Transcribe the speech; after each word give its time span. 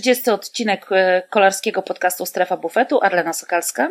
30 0.00 0.30
odcinek 0.30 0.86
e, 0.90 1.22
kolarskiego 1.30 1.82
podcastu 1.82 2.26
Strefa 2.26 2.56
Bufetu. 2.56 3.00
Arlena 3.02 3.32
Sokalska. 3.32 3.90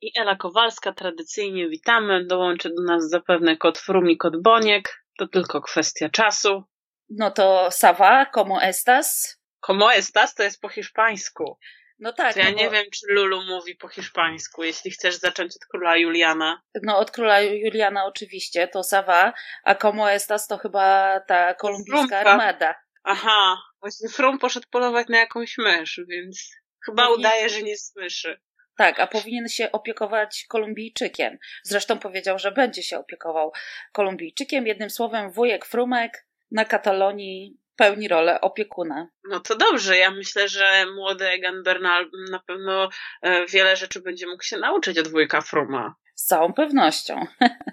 I 0.00 0.10
Ela 0.20 0.36
Kowalska. 0.36 0.92
Tradycyjnie 0.92 1.68
witamy. 1.68 2.24
Dołączy 2.24 2.70
do 2.76 2.82
nas 2.82 3.08
zapewne 3.08 3.56
kot 3.56 3.78
Frum 3.78 4.10
i 4.10 4.16
kot 4.16 4.42
Boniek. 4.42 5.04
To 5.18 5.26
tylko 5.26 5.60
kwestia 5.60 6.08
czasu. 6.08 6.64
No 7.10 7.30
to 7.30 7.70
Sawa, 7.70 8.26
como 8.26 8.62
estas? 8.62 9.38
Como 9.60 9.92
estas 9.92 10.34
to 10.34 10.42
jest 10.42 10.60
po 10.60 10.68
hiszpańsku. 10.68 11.58
No 11.98 12.12
tak. 12.12 12.34
To 12.34 12.40
ja 12.40 12.50
no 12.50 12.56
nie 12.56 12.64
bo, 12.64 12.70
wiem, 12.70 12.84
czy 12.92 13.06
Lulu 13.08 13.42
mówi 13.42 13.74
po 13.74 13.88
hiszpańsku. 13.88 14.64
Jeśli 14.64 14.90
chcesz 14.90 15.14
zacząć 15.14 15.56
od 15.56 15.66
króla 15.70 15.96
Juliana. 15.96 16.62
No 16.82 16.98
od 16.98 17.10
króla 17.10 17.40
Juliana 17.40 18.04
oczywiście, 18.04 18.68
to 18.68 18.82
Sawa, 18.82 19.32
a 19.64 19.74
como 19.74 20.10
estas 20.10 20.46
to 20.46 20.58
chyba 20.58 21.20
ta 21.20 21.54
kolumbijska 21.54 22.18
armada. 22.18 22.74
Aha, 23.04 23.62
właśnie 23.80 24.08
Frum 24.08 24.38
poszedł 24.38 24.66
polować 24.70 25.08
na 25.08 25.18
jakąś 25.18 25.58
mysz, 25.58 26.00
więc 26.08 26.50
chyba 26.84 27.02
Powinien- 27.02 27.20
udaje, 27.20 27.48
że 27.48 27.62
nie 27.62 27.76
słyszy. 27.76 28.40
Tak, 28.76 29.00
a 29.00 29.06
powinien 29.06 29.48
się 29.48 29.72
opiekować 29.72 30.44
Kolumbijczykiem. 30.48 31.38
Zresztą 31.62 31.98
powiedział, 31.98 32.38
że 32.38 32.52
będzie 32.52 32.82
się 32.82 32.98
opiekował 32.98 33.52
Kolumbijczykiem. 33.92 34.66
Jednym 34.66 34.90
słowem, 34.90 35.30
wujek 35.30 35.64
Frumek 35.66 36.26
na 36.50 36.64
Katalonii 36.64 37.58
pełni 37.76 38.08
rolę 38.08 38.40
opiekuna. 38.40 39.08
No 39.24 39.40
to 39.40 39.56
dobrze, 39.56 39.96
ja 39.98 40.10
myślę, 40.10 40.48
że 40.48 40.86
młody 40.94 41.28
Egan 41.28 41.62
Bernal 41.62 42.10
na 42.30 42.38
pewno 42.38 42.88
e, 43.22 43.46
wiele 43.46 43.76
rzeczy 43.76 44.00
będzie 44.00 44.26
mógł 44.26 44.42
się 44.42 44.56
nauczyć 44.58 44.98
od 44.98 45.08
wujka 45.08 45.40
Fruma. 45.40 45.94
Z 46.14 46.24
całą 46.24 46.52
pewnością. 46.52 47.26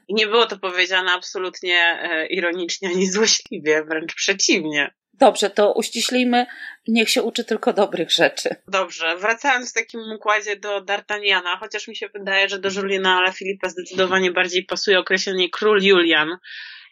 I 0.08 0.14
nie 0.14 0.28
było 0.28 0.46
to 0.46 0.60
powiedziane 0.60 1.12
absolutnie 1.12 1.80
e, 2.02 2.28
ironicznie 2.28 2.90
ani 2.90 3.08
złośliwie, 3.12 3.84
wręcz 3.84 4.16
przeciwnie. 4.16 4.94
Dobrze, 5.14 5.50
to 5.50 5.74
uściślijmy, 5.74 6.46
niech 6.88 7.10
się 7.10 7.24
uczy 7.24 7.44
tylko 7.44 7.74
dobrych 7.74 8.12
rzeczy. 8.12 8.50
Dobrze, 8.68 9.18
wracając 9.18 9.72
w 9.72 9.74
takim 9.74 10.00
układzie 10.16 10.56
do 10.56 10.82
D'Artagnana, 10.82 11.58
chociaż 11.60 11.88
mi 11.88 11.96
się 11.96 12.10
wydaje, 12.14 12.50
że 12.50 12.60
do 12.60 12.70
Juliana 12.70 13.18
ale 13.18 13.32
Filipa 13.32 13.70
zdecydowanie 13.70 14.32
bardziej 14.32 14.66
pasuje 14.66 15.00
określenie 15.00 15.50
król 15.50 15.84
Julian. 15.84 16.38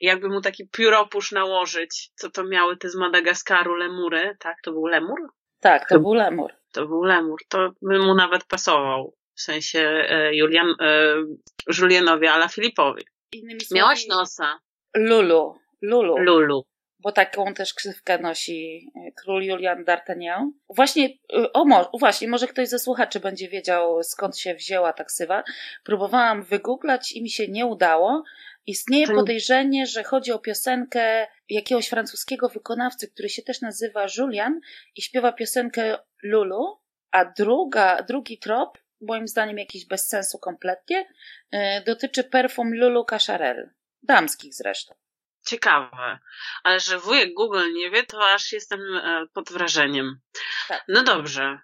Jakby 0.02 0.30
mu 0.30 0.42
taki 0.42 0.70
pióropusz 0.70 1.32
nałożyć, 1.32 2.12
co 2.16 2.30
to 2.30 2.44
miały 2.44 2.78
te 2.78 2.90
z 2.90 2.96
Madagaskaru 2.96 3.76
lemury, 3.76 4.38
tak? 4.40 4.58
To 4.64 4.72
był 4.72 4.86
lemur? 4.86 5.20
Tak, 5.60 5.90
to 5.90 6.00
był 6.00 6.14
lemur. 6.14 6.52
To 6.72 6.88
był 6.88 7.04
lemur, 7.04 7.40
to 7.50 7.72
by 7.82 8.00
mu 8.00 8.16
nawet 8.16 8.44
pasował. 8.46 9.16
W 9.36 9.42
sensie 9.42 9.80
e, 10.10 10.36
Julian, 10.36 10.68
e, 10.80 11.16
Julianowi 11.78 12.28
ala 12.28 12.48
Filipowi. 12.48 13.04
Innymi 13.32 13.62
słowy, 13.62 13.80
Miałaś 13.80 14.08
nosa, 14.08 14.60
Lulu. 14.96 15.60
Lulu. 15.82 16.18
Lulu. 16.18 16.66
Bo 17.00 17.12
taką 17.12 17.54
też 17.54 17.74
ksywkę 17.74 18.18
nosi 18.18 18.92
e, 18.96 19.12
król 19.12 19.44
Julian 19.44 19.84
D'Artagnan. 19.86 20.52
Właśnie, 20.70 21.10
y, 21.10 21.52
o 21.54 21.66
mo, 21.66 21.92
właśnie, 22.00 22.28
może 22.28 22.48
ktoś 22.48 22.68
ze 22.68 22.80
słuchaczy 22.80 23.20
będzie 23.20 23.50
wiedział 23.50 24.04
skąd 24.04 24.38
się 24.38 24.56
wzięła 24.56 24.94
ta 24.94 25.04
ksywa. 25.04 25.44
Próbowałam 25.84 26.44
wygooglać 26.44 27.12
i 27.12 27.24
mi 27.24 27.30
się 27.30 27.48
nie 27.48 27.66
udało. 27.66 28.24
Istnieje 28.66 29.08
podejrzenie, 29.08 29.86
że 29.86 30.04
chodzi 30.04 30.32
o 30.32 30.40
piosenkę 30.40 31.28
jakiegoś 31.50 31.88
francuskiego 31.88 32.50
wykonawcy, 32.50 33.08
który 33.08 33.30
się 33.30 33.42
też 33.42 33.62
nazywa 33.62 34.06
Julian 34.18 34.60
i 34.96 35.02
śpiewa 35.02 35.32
piosenkę 35.32 35.98
Lulu, 36.24 36.80
a 37.12 37.26
druga, 37.26 38.04
drugi 38.04 38.38
trop, 38.38 38.78
moim 39.02 39.28
zdaniem 39.28 39.58
jakiś 39.58 39.86
bez 39.86 40.08
sensu 40.08 40.40
kompletnie, 40.40 41.06
y, 41.54 41.58
dotyczy 41.86 42.24
perfum 42.24 42.74
Lulu 42.74 43.06
Cacharel. 43.06 43.70
Damskich 44.04 44.54
zresztą. 44.54 45.07
Ciekawe. 45.46 46.20
Ale 46.64 46.80
że 46.80 47.00
wujek 47.00 47.34
Google 47.34 47.74
nie 47.74 47.92
wie, 47.92 48.04
to 48.04 48.34
aż 48.34 48.52
jestem 48.52 48.80
e, 48.96 49.26
pod 49.34 49.52
wrażeniem. 49.52 50.20
Tak. 50.68 50.84
No 50.88 51.04
dobrze. 51.04 51.60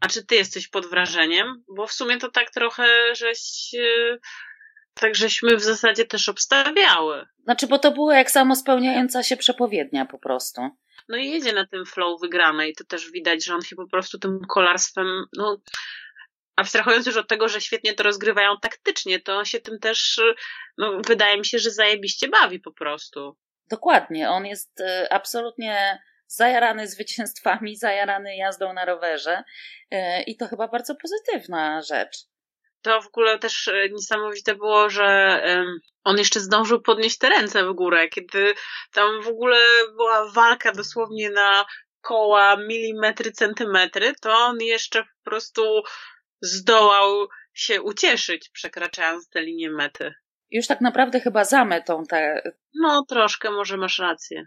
A 0.00 0.08
czy 0.08 0.26
ty 0.26 0.34
jesteś 0.34 0.68
pod 0.68 0.86
wrażeniem? 0.86 1.64
Bo 1.76 1.86
w 1.86 1.92
sumie 1.92 2.18
to 2.18 2.30
tak 2.30 2.50
trochę, 2.50 3.14
żeś... 3.14 3.70
e, 3.78 4.18
Tak 4.94 5.14
żeśmy 5.14 5.56
w 5.56 5.62
zasadzie 5.62 6.04
też 6.04 6.28
obstawiały. 6.28 7.26
Znaczy, 7.44 7.66
bo 7.66 7.78
to 7.78 7.90
było 7.90 8.12
jak 8.12 8.30
samo 8.30 8.56
spełniająca 8.56 9.22
się 9.22 9.36
przepowiednia 9.36 10.06
po 10.06 10.18
prostu. 10.18 10.60
No 11.08 11.16
i 11.16 11.30
jedzie 11.30 11.52
na 11.52 11.66
tym 11.66 11.86
flow 11.86 12.20
wygranej. 12.20 12.74
To 12.74 12.84
też 12.84 13.10
widać, 13.10 13.44
że 13.44 13.54
on 13.54 13.62
się 13.62 13.76
po 13.76 13.88
prostu 13.88 14.18
tym 14.18 14.40
kolarstwem, 14.48 15.24
no, 15.36 15.56
abstrahując 16.56 17.06
już 17.06 17.16
od 17.16 17.28
tego, 17.28 17.48
że 17.48 17.60
świetnie 17.60 17.94
to 17.94 18.02
rozgrywają 18.02 18.56
taktycznie, 18.62 19.20
to 19.20 19.36
on 19.36 19.44
się 19.44 19.60
tym 19.60 19.78
też, 19.78 20.20
no, 20.78 21.00
wydaje 21.06 21.38
mi 21.38 21.46
się, 21.46 21.58
że 21.58 21.70
zajebiście 21.70 22.28
bawi 22.28 22.60
po 22.60 22.72
prostu. 22.72 23.36
Dokładnie, 23.70 24.30
on 24.30 24.46
jest 24.46 24.80
y, 24.80 25.10
absolutnie 25.10 26.02
zajarany 26.26 26.88
zwycięstwami, 26.88 27.76
zajarany 27.86 28.36
jazdą 28.36 28.72
na 28.72 28.84
rowerze 28.84 29.44
y, 29.94 30.22
i 30.26 30.36
to 30.36 30.48
chyba 30.48 30.68
bardzo 30.68 30.94
pozytywna 30.94 31.82
rzecz. 31.82 32.18
To 32.82 33.02
w 33.02 33.06
ogóle 33.06 33.38
też 33.38 33.66
y, 33.68 33.90
niesamowite 33.92 34.54
było, 34.54 34.90
że 34.90 35.42
on 36.04 36.18
jeszcze 36.18 36.40
zdążył 36.40 36.82
podnieść 36.82 37.18
te 37.18 37.28
ręce 37.28 37.64
w 37.64 37.72
górę, 37.72 38.08
kiedy 38.08 38.54
tam 38.92 39.22
w 39.22 39.28
ogóle 39.28 39.58
była 39.96 40.30
walka 40.32 40.72
dosłownie 40.72 41.30
na 41.30 41.66
koła, 42.00 42.56
milimetry, 42.56 43.32
centymetry, 43.32 44.12
to 44.22 44.32
on 44.32 44.60
jeszcze 44.60 45.04
po 45.04 45.30
prostu 45.30 45.82
zdołał 46.40 47.28
się 47.54 47.82
ucieszyć, 47.82 48.48
przekraczając 48.48 49.28
tę 49.28 49.42
linię 49.42 49.70
mety. 49.70 50.14
Już 50.50 50.66
tak 50.66 50.80
naprawdę 50.80 51.20
chyba 51.20 51.44
za 51.44 51.64
metą 51.64 52.04
te, 52.04 52.42
No, 52.74 53.04
troszkę 53.08 53.50
może 53.50 53.76
masz 53.76 53.98
rację. 53.98 54.46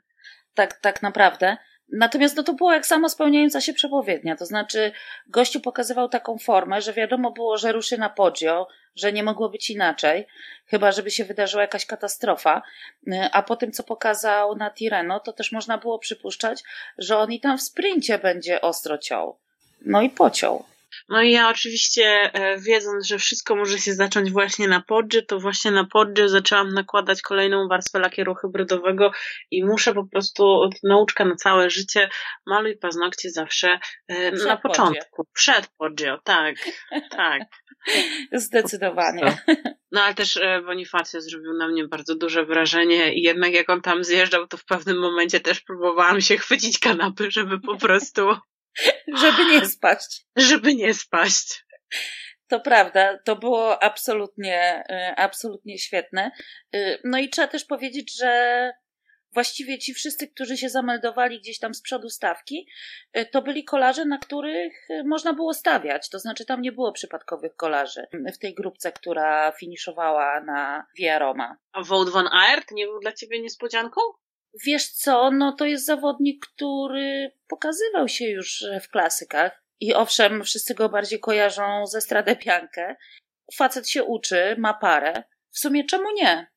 tak, 0.53 0.73
tak 0.73 1.01
naprawdę. 1.01 1.57
Natomiast 1.91 2.35
no 2.37 2.43
to 2.43 2.53
było 2.53 2.73
jak 2.73 2.85
samo 2.87 3.09
spełniająca 3.09 3.61
się 3.61 3.73
przepowiednia. 3.73 4.35
To 4.35 4.45
znaczy, 4.45 4.91
gościu 5.27 5.59
pokazywał 5.61 6.09
taką 6.09 6.37
formę, 6.37 6.81
że 6.81 6.93
wiadomo 6.93 7.31
było, 7.31 7.57
że 7.57 7.71
ruszy 7.71 7.97
na 7.97 8.09
podio, 8.09 8.67
że 8.95 9.13
nie 9.13 9.23
mogło 9.23 9.49
być 9.49 9.69
inaczej, 9.69 10.27
chyba 10.65 10.91
żeby 10.91 11.11
się 11.11 11.25
wydarzyła 11.25 11.61
jakaś 11.61 11.85
katastrofa. 11.85 12.61
Y, 13.07 13.29
A 13.31 13.43
po 13.43 13.55
tym, 13.55 13.71
co 13.71 13.83
pokazał 13.83 14.55
na 14.55 14.71
Tireno, 14.71 15.19
to 15.19 15.33
też 15.33 15.51
można 15.51 15.77
było 15.77 15.99
przypuszczać, 15.99 16.63
że 16.97 17.17
on 17.17 17.31
i 17.31 17.39
tam 17.39 17.57
w 17.57 17.61
sprincie 17.61 18.17
będzie 18.19 18.61
ostro 18.61 18.97
ciął. 18.97 19.37
No 19.85 20.01
i 20.01 20.09
pociął. 20.09 20.65
No 21.09 21.21
i 21.21 21.31
ja 21.31 21.49
oczywiście, 21.49 22.31
e, 22.33 22.59
wiedząc, 22.59 23.07
że 23.07 23.17
wszystko 23.17 23.55
może 23.55 23.77
się 23.77 23.93
zacząć 23.93 24.31
właśnie 24.31 24.67
na 24.67 24.81
podży, 24.81 25.23
to 25.23 25.39
właśnie 25.39 25.71
na 25.71 25.85
podży 25.85 26.29
zaczęłam 26.29 26.73
nakładać 26.73 27.21
kolejną 27.21 27.67
warstwę 27.67 27.99
lakieru 27.99 28.35
hybrydowego 28.35 29.11
i 29.51 29.65
muszę 29.65 29.93
po 29.93 30.07
prostu, 30.07 30.69
nauczka 30.83 31.25
na 31.25 31.35
całe 31.35 31.69
życie, 31.69 32.09
maluj 32.45 32.77
paznokcie 32.77 33.29
zawsze 33.29 33.79
e, 34.07 34.31
Przed 34.31 34.47
na 34.47 34.57
początku. 34.57 35.27
Przed 35.33 35.67
podżio, 35.77 36.19
tak, 36.23 36.55
tak. 37.09 37.41
Zdecydowanie. 38.33 39.37
No 39.91 40.01
ale 40.01 40.15
też 40.15 40.37
e, 40.37 40.61
Bonifacio 40.61 41.21
zrobił 41.21 41.53
na 41.53 41.67
mnie 41.67 41.87
bardzo 41.87 42.15
duże 42.15 42.45
wrażenie 42.45 43.13
i 43.13 43.21
jednak 43.21 43.53
jak 43.53 43.69
on 43.69 43.81
tam 43.81 44.03
zjeżdżał, 44.03 44.47
to 44.47 44.57
w 44.57 44.65
pewnym 44.65 44.99
momencie 44.99 45.39
też 45.39 45.61
próbowałam 45.61 46.21
się 46.21 46.37
chwycić 46.37 46.79
kanapy, 46.79 47.31
żeby 47.31 47.59
po 47.59 47.77
prostu, 47.77 48.21
Żeby 49.21 49.45
nie 49.45 49.65
spaść. 49.65 50.25
żeby 50.35 50.75
nie 50.75 50.93
spaść. 50.93 51.65
To 52.47 52.59
prawda, 52.59 53.19
to 53.25 53.35
było 53.35 53.83
absolutnie, 53.83 54.83
y, 54.91 55.15
absolutnie 55.15 55.77
świetne. 55.77 56.31
Y, 56.75 56.99
No 57.03 57.17
i 57.19 57.29
trzeba 57.29 57.47
też 57.47 57.65
powiedzieć, 57.65 58.17
że 58.17 58.73
właściwie 59.33 59.79
ci 59.79 59.93
wszyscy, 59.93 60.27
którzy 60.27 60.57
się 60.57 60.69
zameldowali 60.69 61.39
gdzieś 61.39 61.59
tam 61.59 61.73
z 61.73 61.81
przodu 61.81 62.09
stawki, 62.09 62.67
y, 63.17 63.25
to 63.25 63.41
byli 63.41 63.63
kolarze, 63.63 64.05
na 64.05 64.17
których 64.17 64.87
można 65.05 65.33
było 65.33 65.53
stawiać. 65.53 66.09
To 66.09 66.19
znaczy 66.19 66.45
tam 66.45 66.61
nie 66.61 66.71
było 66.71 66.91
przypadkowych 66.91 67.55
kolarzy 67.55 68.07
w 68.33 68.37
tej 68.37 68.53
grupce, 68.53 68.91
która 68.91 69.51
finiszowała 69.51 70.41
na 70.41 70.85
Via 70.97 71.19
Roma. 71.19 71.57
A 71.71 71.83
Wout 71.83 72.09
van 72.09 72.27
Aert 72.31 72.71
nie 72.71 72.85
był 72.85 72.99
dla 72.99 73.11
ciebie 73.11 73.41
niespodzianką? 73.41 74.01
Wiesz 74.65 74.87
co, 74.89 75.31
no 75.31 75.51
to 75.51 75.65
jest 75.65 75.85
zawodnik, 75.85 76.45
który 76.45 77.31
pokazywał 77.47 78.07
się 78.07 78.25
już 78.25 78.65
w 78.81 78.89
klasykach. 78.89 79.63
I 79.79 79.93
owszem, 79.93 80.43
wszyscy 80.43 80.75
go 80.75 80.89
bardziej 80.89 81.19
kojarzą 81.19 81.87
ze 81.87 82.01
Stradę 82.01 82.35
Biankę. 82.35 82.95
Facet 83.55 83.89
się 83.89 84.03
uczy, 84.03 84.55
ma 84.57 84.73
parę. 84.73 85.23
W 85.51 85.59
sumie 85.59 85.83
czemu 85.83 86.11
nie? 86.15 86.47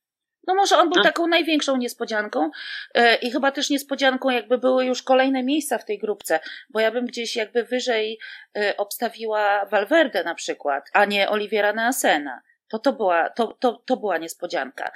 No 0.47 0.55
może 0.55 0.79
on 0.79 0.91
był 0.91 0.97
No. 0.97 1.03
taką 1.05 1.27
największą 1.27 1.77
niespodzianką 1.77 2.51
e, 2.95 3.17
i 3.17 3.31
chyba 3.31 3.53
też 3.53 3.71
niespodzianką 3.71 4.31
jakby 4.31 4.59
były 4.59 4.85
już 4.85 5.03
kolejne 5.03 5.43
miejsca 5.43 5.79
w 5.79 5.85
tej 5.85 5.99
grupce, 5.99 6.41
bo 6.71 6.81
ja 6.81 6.91
bym 6.91 7.07
gdzieś 7.07 7.37
jakby 7.37 7.65
wyżej 7.65 8.19
e, 8.57 8.77
obstawiła 8.77 9.65
Valverde 9.67 10.25
na 10.25 10.35
przykład, 10.35 10.91
a 10.93 11.05
nie 11.05 11.31
Oliviera 11.31 11.73
Neasena. 11.73 12.43
To 12.69 12.79
to 12.79 12.93
była, 12.93 13.31
to, 13.31 13.57
to, 13.61 13.73
to 13.87 13.97
była 13.97 14.19
niespodzianka. 14.19 14.93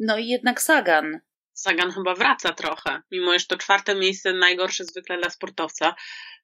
No 0.00 0.18
i 0.18 0.26
jednak 0.28 0.62
Sagan, 0.62 1.20
Sagan 1.58 1.92
chyba 1.92 2.14
wraca 2.14 2.52
trochę, 2.52 3.02
mimo 3.10 3.34
iż 3.34 3.46
to 3.46 3.56
czwarte 3.56 3.94
miejsce 3.94 4.32
najgorsze 4.32 4.84
zwykle 4.84 5.18
dla 5.18 5.30
sportowca. 5.30 5.94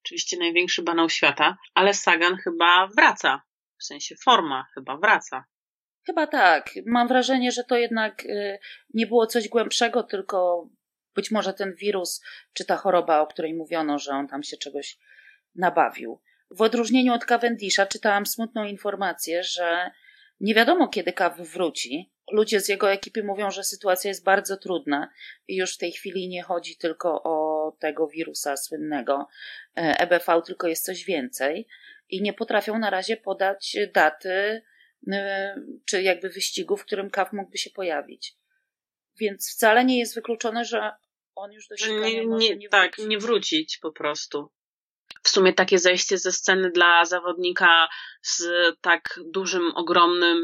Oczywiście 0.05 0.39
największy 0.39 0.83
banał 0.83 1.11
świata, 1.11 1.57
ale 1.75 1.95
Sagan 1.95 2.37
chyba 2.37 2.89
wraca. 2.97 3.43
W 3.79 3.85
sensie 3.85 4.15
forma 4.25 4.67
chyba 4.75 4.97
wraca. 4.97 5.45
Chyba 6.07 6.27
tak. 6.27 6.71
Mam 6.87 7.09
wrażenie, 7.09 7.53
że 7.53 7.65
to 7.65 7.77
jednak 7.77 8.25
y, 8.25 8.59
nie 8.95 9.07
było 9.07 9.27
coś 9.27 9.49
głębszego, 9.49 10.03
tylko 10.03 10.69
być 11.15 11.31
może 11.31 11.55
ten 11.55 11.75
wirus, 11.75 12.25
czy 12.53 12.65
ta 12.65 12.77
choroba, 12.77 13.21
o 13.21 13.27
której 13.27 13.55
mówiono, 13.55 13.99
że 13.99 14.13
on 14.13 14.29
tam 14.29 14.43
się 14.43 14.57
czegoś 14.57 14.99
nabawił. 15.55 16.21
W 16.51 16.63
odróżnieniu 16.63 17.13
od 17.13 17.25
Cavendisha 17.25 17.87
czytałam 17.87 18.27
smutną 18.27 18.65
informację, 18.65 19.43
że 19.43 19.91
nie 20.45 20.55
wiadomo 20.55 20.89
kiedy 20.89 21.13
Cav 21.13 21.37
wróci. 21.39 22.13
Ludzie 22.33 22.61
z 22.61 22.69
jego 22.69 22.93
ekipy 22.93 23.23
mówią, 23.23 23.51
że 23.51 23.65
sytuacja 23.65 24.09
jest 24.09 24.25
bardzo 24.25 24.57
trudna 24.57 25.13
i 25.49 25.57
już 25.57 25.75
w 25.75 25.79
tej 25.79 25.93
chwili 25.93 26.29
nie 26.29 26.43
chodzi 26.43 26.77
tylko 26.77 27.23
o 27.23 27.77
tego 27.81 28.09
wirusa 28.09 28.57
słynnego 28.57 29.29
EBV, 29.75 30.33
e 30.33 30.43
tylko 30.43 30.69
jest 30.69 30.85
coś 30.85 31.05
więcej 31.05 31.67
i 32.09 32.23
nie 32.23 32.33
potrafią 32.33 32.79
na 32.79 32.91
razie 32.91 33.17
podać 33.17 33.77
daty 33.95 34.63
e, 35.13 35.55
czy 35.85 36.03
jakby 36.03 36.29
wyścigu, 36.29 36.77
w 36.77 36.85
którym 36.85 37.11
Cav 37.11 37.31
mógłby 37.33 37.59
się 37.59 37.71
pojawić. 37.71 38.37
Więc 39.21 39.51
wcale 39.51 39.85
nie 39.85 39.99
jest 39.99 40.15
wykluczone, 40.15 40.65
że 40.65 40.91
on 41.35 41.53
już 41.53 41.69
do 41.69 41.75
nie, 41.89 42.27
nie, 42.27 42.57
nie 42.57 42.69
Tak, 42.69 42.99
nie 42.99 43.19
wrócić 43.19 43.79
po 43.79 43.93
prostu. 43.93 44.51
W 45.23 45.29
sumie 45.29 45.53
takie 45.53 45.79
zejście 45.79 46.19
ze 46.19 46.33
sceny 46.33 46.71
dla 46.71 47.05
zawodnika 47.05 47.89
z 48.23 48.45
tak 48.81 49.21
dużym, 49.27 49.73
ogromnym 49.75 50.39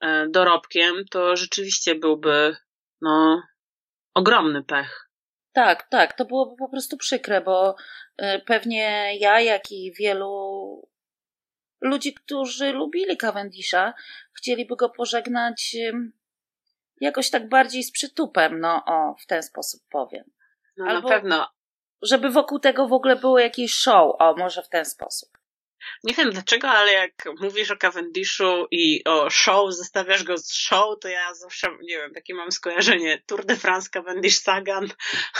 e, 0.00 0.28
dorobkiem, 0.28 1.04
to 1.10 1.36
rzeczywiście 1.36 1.94
byłby 1.94 2.56
no, 3.00 3.42
ogromny 4.14 4.62
pech. 4.62 5.10
Tak, 5.52 5.88
tak, 5.90 6.16
to 6.16 6.24
byłoby 6.24 6.56
po 6.58 6.68
prostu 6.68 6.96
przykre, 6.96 7.40
bo 7.40 7.76
e, 8.16 8.38
pewnie 8.38 9.16
ja, 9.18 9.40
jak 9.40 9.72
i 9.72 9.92
wielu 9.98 10.88
ludzi, 11.80 12.14
którzy 12.14 12.72
lubili 12.72 13.16
Cavendisha, 13.16 13.94
chcieliby 14.32 14.76
go 14.76 14.88
pożegnać 14.88 15.76
jakoś 17.00 17.30
tak 17.30 17.48
bardziej 17.48 17.82
z 17.82 17.92
przytupem, 17.92 18.60
no 18.60 18.84
o, 18.86 19.14
w 19.20 19.26
ten 19.26 19.42
sposób 19.42 19.82
powiem. 19.90 20.24
No 20.76 20.86
Albo, 20.86 21.08
na 21.08 21.14
pewno. 21.14 21.53
Żeby 22.04 22.30
wokół 22.30 22.58
tego 22.58 22.88
w 22.88 22.92
ogóle 22.92 23.16
było 23.16 23.38
jakieś 23.38 23.74
show, 23.74 24.16
o, 24.18 24.34
może 24.36 24.62
w 24.62 24.68
ten 24.68 24.84
sposób. 24.84 25.28
Nie 26.04 26.14
wiem 26.14 26.30
dlaczego, 26.30 26.68
ale 26.68 26.92
jak 26.92 27.12
mówisz 27.40 27.70
o 27.70 27.76
Cavendishu 27.76 28.66
i 28.70 29.04
o 29.04 29.30
show, 29.30 29.74
zestawiasz 29.74 30.24
go 30.24 30.38
z 30.38 30.54
show, 30.54 31.00
to 31.00 31.08
ja 31.08 31.34
zawsze, 31.34 31.68
nie 31.82 31.96
wiem, 31.96 32.14
takie 32.14 32.34
mam 32.34 32.52
skojarzenie. 32.52 33.22
Tour 33.26 33.44
de 33.44 33.56
France, 33.56 33.88
Cavendish 33.90 34.38
Sagan, 34.38 34.88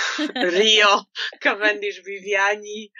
Rio, 0.58 1.04
Cavendish 1.40 2.02
Viviani. 2.02 2.92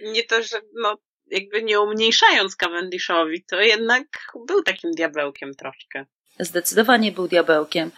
Nie 0.00 0.24
to, 0.24 0.42
że 0.42 0.60
no, 0.74 0.98
jakby 1.26 1.62
nie 1.62 1.80
umniejszając 1.80 2.56
Cavendishowi, 2.56 3.44
to 3.44 3.60
jednak 3.60 4.06
był 4.46 4.62
takim 4.62 4.90
diabełkiem 4.90 5.54
troszkę. 5.54 6.06
Zdecydowanie 6.40 7.12
był 7.12 7.28
diabełkiem. 7.28 7.90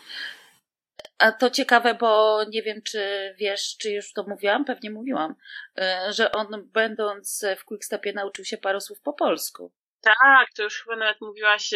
A 1.20 1.32
to 1.32 1.50
ciekawe, 1.50 1.94
bo 1.94 2.40
nie 2.44 2.62
wiem, 2.62 2.82
czy 2.82 3.34
wiesz, 3.38 3.76
czy 3.76 3.90
już 3.90 4.12
to 4.12 4.24
mówiłam, 4.28 4.64
pewnie 4.64 4.90
mówiłam, 4.90 5.34
e, 5.78 6.12
że 6.12 6.32
on 6.32 6.48
będąc 6.72 7.44
w 7.58 7.64
Quickstepie 7.64 8.12
nauczył 8.12 8.44
się 8.44 8.58
paru 8.58 8.80
słów 8.80 9.00
po 9.00 9.12
polsku. 9.12 9.72
Tak, 10.00 10.48
to 10.56 10.62
już 10.62 10.82
chyba 10.82 10.96
nawet 10.96 11.20
mówiłaś 11.20 11.70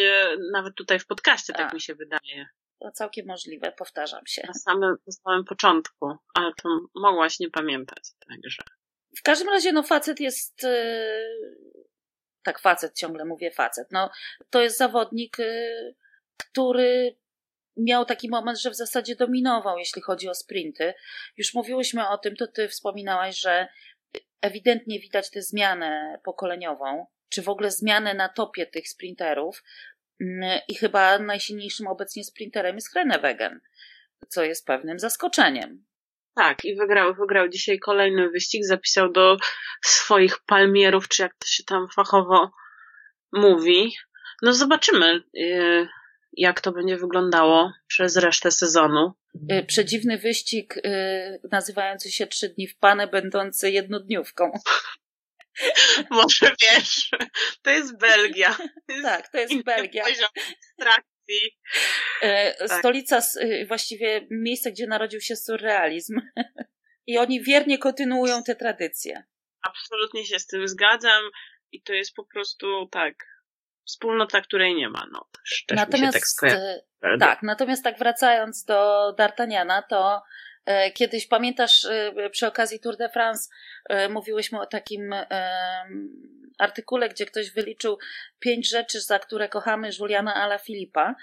nawet 0.51 0.75
tutaj 0.75 0.99
w 0.99 1.07
podcaście, 1.07 1.53
tak, 1.53 1.61
tak 1.61 1.73
mi 1.73 1.81
się 1.81 1.95
wydaje. 1.95 2.47
To 2.79 2.91
całkiem 2.91 3.25
możliwe, 3.27 3.71
powtarzam 3.71 4.27
się. 4.27 4.41
Na 4.47 4.53
samym, 4.53 4.95
na 5.07 5.11
samym 5.11 5.45
początku, 5.45 6.17
ale 6.33 6.51
to 6.63 6.69
mogłaś 6.95 7.39
nie 7.39 7.49
pamiętać, 7.49 8.03
także. 8.27 8.63
W 9.17 9.21
każdym 9.23 9.49
razie, 9.49 9.71
no 9.71 9.83
facet 9.83 10.19
jest, 10.19 10.63
e, 10.63 11.25
tak 12.43 12.59
facet, 12.59 12.97
ciągle 12.97 13.25
mówię 13.25 13.51
facet, 13.51 13.87
no 13.91 14.09
to 14.49 14.61
jest 14.61 14.77
zawodnik, 14.77 15.37
który 16.37 17.17
miał 17.77 18.05
taki 18.05 18.29
moment, 18.29 18.59
że 18.59 18.69
w 18.69 18.75
zasadzie 18.75 19.15
dominował, 19.15 19.77
jeśli 19.77 20.01
chodzi 20.01 20.29
o 20.29 20.35
sprinty. 20.35 20.93
Już 21.37 21.53
mówiłyśmy 21.53 22.09
o 22.09 22.17
tym, 22.17 22.35
to 22.35 22.47
ty 22.47 22.67
wspominałaś, 22.67 23.39
że 23.39 23.67
ewidentnie 24.41 24.99
widać 24.99 25.31
tę 25.31 25.41
zmianę 25.41 26.19
pokoleniową, 26.23 27.05
czy 27.29 27.41
w 27.41 27.49
ogóle 27.49 27.71
zmianę 27.71 28.13
na 28.13 28.29
topie 28.29 28.65
tych 28.65 28.89
sprinterów. 28.89 29.63
Mm, 30.21 30.59
I 30.67 30.75
chyba 30.75 31.19
najsilniejszym 31.19 31.87
obecnie 31.87 32.23
sprinterem 32.23 32.75
jest 32.75 32.93
Wegen, 33.21 33.59
co 34.29 34.43
jest 34.43 34.65
pewnym 34.65 34.99
zaskoczeniem. 34.99 35.85
Tak, 36.35 36.65
i 36.65 36.75
wygrał, 36.75 37.13
wygrał 37.13 37.49
dzisiaj 37.49 37.79
kolejny 37.79 38.29
wyścig, 38.29 38.65
zapisał 38.65 39.11
do 39.11 39.37
swoich 39.85 40.39
palmierów, 40.45 41.07
czy 41.07 41.21
jak 41.21 41.35
to 41.35 41.47
się 41.47 41.63
tam 41.63 41.87
fachowo 41.95 42.51
mówi. 43.31 43.95
No 44.41 44.53
zobaczymy. 44.53 45.23
Jak 46.37 46.61
to 46.61 46.71
będzie 46.71 46.97
wyglądało 46.97 47.73
przez 47.87 48.17
resztę 48.17 48.51
sezonu. 48.51 49.13
Y, 49.51 49.63
przedziwny 49.63 50.17
wyścig 50.17 50.77
y, 50.77 50.81
nazywający 51.51 52.11
się 52.11 52.27
Trzy 52.27 52.49
dni 52.49 52.67
w 52.67 52.77
Panę, 52.77 53.07
będący 53.07 53.71
jednodniówką. 53.71 54.51
Może 56.09 56.55
wiesz, 56.61 57.09
to 57.61 57.69
jest 57.69 57.97
Belgia. 57.97 58.57
tak, 59.03 59.29
to 59.29 59.37
jest 59.37 59.63
Belgia. 59.63 60.03
Abstrakcji. 60.03 61.59
Y, 62.23 62.67
tak. 62.67 62.79
Stolica, 62.79 63.21
właściwie 63.67 64.27
miejsce, 64.31 64.71
gdzie 64.71 64.87
narodził 64.87 65.21
się 65.21 65.35
surrealizm. 65.35 66.21
I 67.07 67.17
oni 67.17 67.43
wiernie 67.43 67.77
kontynuują 67.77 68.43
te 68.43 68.55
tradycje. 68.55 69.23
Absolutnie 69.61 70.25
się 70.25 70.39
z 70.39 70.47
tym 70.47 70.67
zgadzam 70.67 71.23
i 71.71 71.81
to 71.81 71.93
jest 71.93 72.13
po 72.13 72.25
prostu 72.25 72.87
tak 72.91 73.15
wspólnota, 73.85 74.41
której 74.41 74.75
nie 74.75 74.89
ma. 74.89 75.07
No, 75.11 75.27
też, 75.31 75.65
też 75.67 75.77
natomiast, 75.77 76.39
tak, 76.41 76.51
e, 77.01 77.17
tak, 77.19 77.43
natomiast 77.43 77.83
tak 77.83 77.99
wracając 77.99 78.63
do 78.63 79.11
D'Artagnana, 79.19 79.83
to 79.89 80.23
e, 80.65 80.91
kiedyś 80.91 81.27
pamiętasz 81.27 81.85
e, 81.85 82.29
przy 82.29 82.47
okazji 82.47 82.79
Tour 82.79 82.97
de 82.97 83.09
France 83.09 83.49
e, 83.89 84.09
mówiłyśmy 84.09 84.61
o 84.61 84.65
takim 84.65 85.13
e, 85.13 85.25
artykule, 86.57 87.09
gdzie 87.09 87.25
ktoś 87.25 87.51
wyliczył 87.51 87.97
pięć 88.39 88.69
rzeczy, 88.69 89.01
za 89.01 89.19
które 89.19 89.49
kochamy 89.49 89.89
Juliana 89.99 90.35
Ala 90.35 90.57
Filipa. 90.57 91.15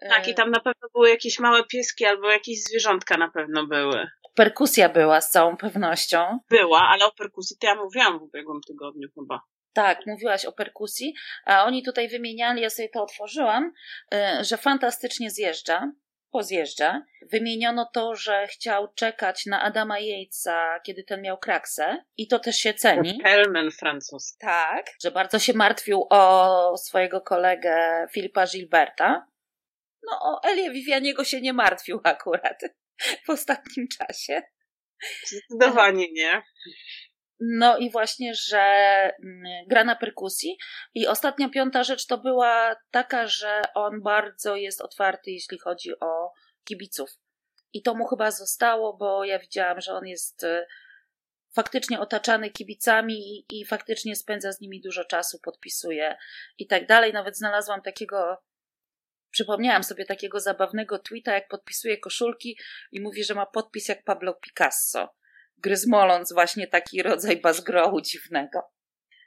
E, 0.00 0.08
tak, 0.08 0.28
i 0.28 0.34
tam 0.34 0.50
na 0.50 0.60
pewno 0.60 0.88
były 0.94 1.10
jakieś 1.10 1.38
małe 1.38 1.64
pieski 1.64 2.04
albo 2.04 2.30
jakieś 2.30 2.62
zwierzątka 2.62 3.16
na 3.16 3.30
pewno 3.30 3.66
były. 3.66 4.06
Perkusja 4.34 4.88
była 4.88 5.20
z 5.20 5.30
całą 5.30 5.56
pewnością. 5.56 6.38
Była, 6.50 6.88
ale 6.88 7.04
o 7.04 7.12
perkusji 7.12 7.56
to 7.60 7.66
ja 7.66 7.74
mówiłam 7.74 8.18
w 8.18 8.22
ubiegłym 8.22 8.60
tygodniu 8.60 9.08
chyba. 9.14 9.40
Tak, 9.76 10.06
mówiłaś 10.06 10.44
o 10.44 10.52
perkusji, 10.52 11.14
a 11.44 11.64
oni 11.64 11.82
tutaj 11.82 12.08
wymieniali, 12.08 12.62
ja 12.62 12.70
sobie 12.70 12.88
to 12.88 13.02
otworzyłam, 13.02 13.72
y, 14.14 14.44
że 14.44 14.56
fantastycznie 14.56 15.30
zjeżdża, 15.30 15.92
pozjeżdża. 16.30 17.02
Wymieniono 17.32 17.90
to, 17.94 18.14
że 18.14 18.46
chciał 18.46 18.94
czekać 18.94 19.46
na 19.46 19.62
Adama 19.62 19.98
Yatesa, 19.98 20.80
kiedy 20.84 21.04
ten 21.04 21.22
miał 21.22 21.38
kraksę 21.38 22.04
i 22.16 22.28
to 22.28 22.38
też 22.38 22.56
się 22.56 22.74
ceni. 22.74 23.20
Helmen 23.22 23.70
francuz. 23.70 24.36
Tak, 24.36 24.86
że 25.02 25.10
bardzo 25.10 25.38
się 25.38 25.52
martwił 25.52 26.06
o 26.10 26.76
swojego 26.76 27.20
kolegę 27.20 28.06
Filipa 28.12 28.46
Gilberta. 28.46 29.26
No 30.02 30.18
o 30.22 30.40
Elię 30.44 30.70
Vivianiego 30.70 31.24
się 31.24 31.40
nie 31.40 31.52
martwił 31.52 32.00
akurat 32.04 32.60
w 33.26 33.30
ostatnim 33.30 33.88
czasie. 33.88 34.42
Zdecydowanie 35.26 36.12
nie. 36.12 36.42
No 37.40 37.78
i 37.78 37.90
właśnie, 37.90 38.34
że 38.34 38.60
mm, 39.24 39.42
gra 39.66 39.84
na 39.84 39.96
perkusji. 39.96 40.58
I 40.94 41.06
ostatnia 41.06 41.48
piąta 41.48 41.84
rzecz 41.84 42.06
to 42.06 42.18
była 42.18 42.76
taka, 42.90 43.26
że 43.26 43.62
on 43.74 44.02
bardzo 44.02 44.56
jest 44.56 44.80
otwarty, 44.80 45.30
jeśli 45.30 45.58
chodzi 45.58 46.00
o 46.00 46.32
kibiców. 46.64 47.10
I 47.72 47.82
to 47.82 47.94
mu 47.94 48.06
chyba 48.06 48.30
zostało, 48.30 48.96
bo 48.96 49.24
ja 49.24 49.38
widziałam, 49.38 49.80
że 49.80 49.92
on 49.92 50.06
jest 50.06 50.44
y, 50.44 50.66
faktycznie 51.54 52.00
otaczany 52.00 52.50
kibicami 52.50 53.14
i, 53.14 53.60
i 53.60 53.64
faktycznie 53.64 54.16
spędza 54.16 54.52
z 54.52 54.60
nimi 54.60 54.80
dużo 54.80 55.04
czasu, 55.04 55.38
podpisuje 55.42 56.16
i 56.58 56.66
tak 56.66 56.86
dalej. 56.86 57.12
Nawet 57.12 57.36
znalazłam 57.36 57.82
takiego 57.82 58.42
Przypomniałam 59.30 59.84
sobie 59.84 60.04
takiego 60.04 60.40
zabawnego 60.40 60.98
tweeta, 60.98 61.34
jak 61.34 61.48
podpisuje 61.48 61.98
koszulki 61.98 62.58
i 62.92 63.00
mówi, 63.00 63.24
że 63.24 63.34
ma 63.34 63.46
podpis 63.46 63.88
jak 63.88 64.04
Pablo 64.04 64.34
Picasso 64.34 65.14
gryzmoląc 65.58 66.32
właśnie 66.32 66.66
taki 66.66 67.02
rodzaj 67.02 67.40
bazgrołu 67.40 68.00
dziwnego. 68.00 68.60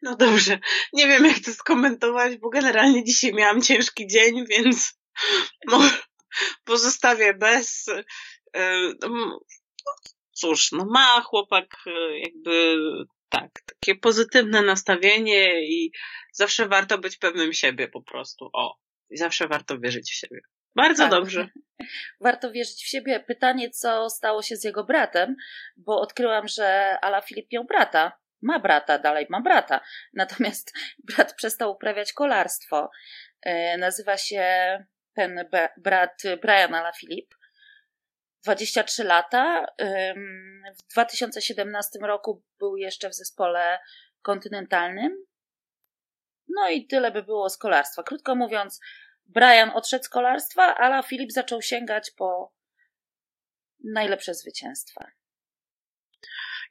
No 0.01 0.15
dobrze, 0.15 0.59
nie 0.93 1.07
wiem 1.07 1.25
jak 1.25 1.39
to 1.39 1.51
skomentować, 1.53 2.37
bo 2.37 2.49
generalnie 2.49 3.03
dzisiaj 3.03 3.33
miałam 3.33 3.61
ciężki 3.61 4.07
dzień, 4.07 4.45
więc 4.47 4.99
pozostawię 6.65 7.33
bez. 7.33 7.85
E, 8.55 8.93
no, 9.01 9.39
cóż, 10.33 10.71
no 10.71 10.85
ma 10.85 11.21
chłopak 11.21 11.75
e, 11.87 12.19
jakby 12.19 12.77
tak, 13.29 13.49
takie 13.65 13.95
pozytywne 13.95 14.61
nastawienie 14.61 15.67
i 15.67 15.91
zawsze 16.33 16.67
warto 16.67 16.97
być 16.97 17.17
pewnym 17.17 17.53
siebie 17.53 17.87
po 17.87 18.01
prostu. 18.01 18.49
O, 18.53 18.77
zawsze 19.11 19.47
warto 19.47 19.79
wierzyć 19.79 20.11
w 20.11 20.15
siebie. 20.15 20.39
Bardzo 20.81 21.03
tak. 21.03 21.11
dobrze. 21.11 21.47
Warto 22.21 22.51
wierzyć 22.51 22.83
w 22.83 22.87
siebie. 22.87 23.19
Pytanie, 23.19 23.69
co 23.69 24.09
stało 24.09 24.41
się 24.41 24.55
z 24.55 24.63
jego 24.63 24.83
bratem, 24.83 25.35
bo 25.77 26.01
odkryłam, 26.01 26.47
że 26.47 26.97
Ala 27.01 27.21
Filip 27.21 27.51
miał 27.51 27.65
brata. 27.65 28.19
Ma 28.41 28.59
brata, 28.59 28.99
dalej 28.99 29.27
ma 29.29 29.41
brata. 29.41 29.81
Natomiast 30.13 30.73
brat 31.03 31.33
przestał 31.33 31.71
uprawiać 31.71 32.13
kolarstwo. 32.13 32.89
E, 33.41 33.77
nazywa 33.77 34.17
się 34.17 34.43
ten 35.13 35.49
brat 35.77 36.21
Brian 36.41 36.75
Ala 36.75 36.91
Filip. 36.91 37.35
23 38.43 39.03
lata. 39.03 39.65
W 40.79 40.93
2017 40.93 41.99
roku 42.01 42.43
był 42.59 42.77
jeszcze 42.77 43.09
w 43.09 43.15
zespole 43.15 43.79
kontynentalnym. 44.21 45.25
No 46.55 46.69
i 46.69 46.87
tyle 46.87 47.11
by 47.11 47.23
było 47.23 47.49
z 47.49 47.57
kolarstwa. 47.57 48.03
Krótko 48.03 48.35
mówiąc, 48.35 48.79
Brian 49.29 49.71
odszedł 49.75 50.03
z 50.03 50.09
kolarstwa, 50.09 50.75
a 50.77 51.03
Filip 51.03 51.31
zaczął 51.31 51.61
sięgać 51.61 52.11
po 52.17 52.53
najlepsze 53.83 54.33
zwycięstwa. 54.33 55.11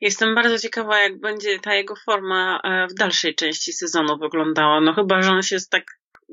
Jestem 0.00 0.34
bardzo 0.34 0.58
ciekawa, 0.58 0.98
jak 0.98 1.20
będzie 1.20 1.58
ta 1.58 1.74
jego 1.74 1.94
forma 1.96 2.60
e, 2.64 2.86
w 2.86 2.94
dalszej 2.94 3.34
części 3.34 3.72
sezonu 3.72 4.18
wyglądała. 4.18 4.80
No 4.80 4.94
chyba, 4.94 5.22
że 5.22 5.30
on 5.30 5.42
się 5.42 5.56
jest 5.56 5.70
tak 5.70 5.84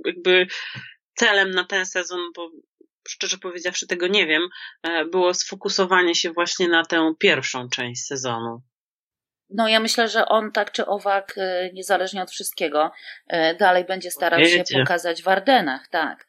jakby 0.05 0.47
celem 1.15 1.51
na 1.51 1.63
ten 1.63 1.85
sezon, 1.85 2.19
bo 2.35 2.49
szczerze 3.07 3.37
powiedziawszy 3.37 3.87
tego 3.87 4.07
nie 4.07 4.27
wiem, 4.27 4.41
e, 4.83 5.05
było 5.05 5.33
sfokusowanie 5.33 6.15
się 6.15 6.31
właśnie 6.31 6.67
na 6.67 6.85
tę 6.85 7.13
pierwszą 7.19 7.69
część 7.69 8.05
sezonu. 8.05 8.61
No 9.49 9.67
ja 9.67 9.79
myślę, 9.79 10.07
że 10.07 10.25
on 10.25 10.51
tak 10.51 10.71
czy 10.71 10.85
owak, 10.85 11.33
e, 11.37 11.69
niezależnie 11.73 12.21
od 12.21 12.31
wszystkiego, 12.31 12.91
dalej 13.59 13.85
będzie 13.85 14.11
starał 14.11 14.45
się 14.45 14.63
pokazać 14.79 15.23
w 15.23 15.27
Ardenach, 15.27 15.87
tak. 15.87 16.27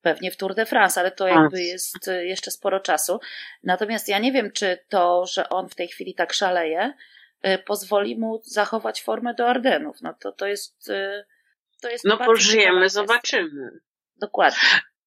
Pewnie 0.00 0.30
w 0.30 0.36
Tour 0.36 0.54
de 0.54 0.66
France, 0.66 1.00
ale 1.00 1.10
to 1.10 1.28
jakby 1.28 1.62
jest 1.62 2.10
jeszcze 2.22 2.50
sporo 2.50 2.80
czasu. 2.80 3.20
Natomiast 3.62 4.08
ja 4.08 4.18
nie 4.18 4.32
wiem, 4.32 4.52
czy 4.52 4.78
to, 4.88 5.26
że 5.26 5.48
on 5.48 5.68
w 5.68 5.74
tej 5.74 5.88
chwili 5.88 6.14
tak 6.14 6.32
szaleje, 6.32 6.94
pozwoli 7.66 8.18
mu 8.18 8.40
zachować 8.44 9.02
formę 9.02 9.34
do 9.34 9.48
Ardenów. 9.48 9.96
No 10.02 10.14
to, 10.20 10.32
to 10.32 10.46
jest. 10.46 10.90
To 11.82 11.90
jest 11.90 12.04
no 12.04 12.18
pożyjemy, 12.18 12.88
zobaczymy. 12.88 13.70
Dokładnie. 14.16 14.58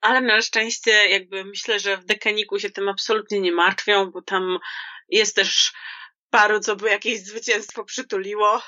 Ale 0.02 0.22
na 0.22 0.42
szczęście, 0.42 0.92
jakby 0.92 1.46
myślę, 1.46 1.80
że 1.80 1.98
w 1.98 2.06
Dekaniku 2.06 2.60
się 2.60 2.70
tym 2.70 2.90
absolutnie 2.90 3.40
nie 3.40 3.52
martwią, 3.52 4.12
bo 4.12 4.22
tam 4.22 4.60
jest 5.10 5.36
też 5.36 5.74
paru, 6.32 6.60
co 6.60 6.76
by 6.76 6.90
jakieś 6.90 7.24
zwycięstwo 7.24 7.84
przytuliło. 7.84 8.62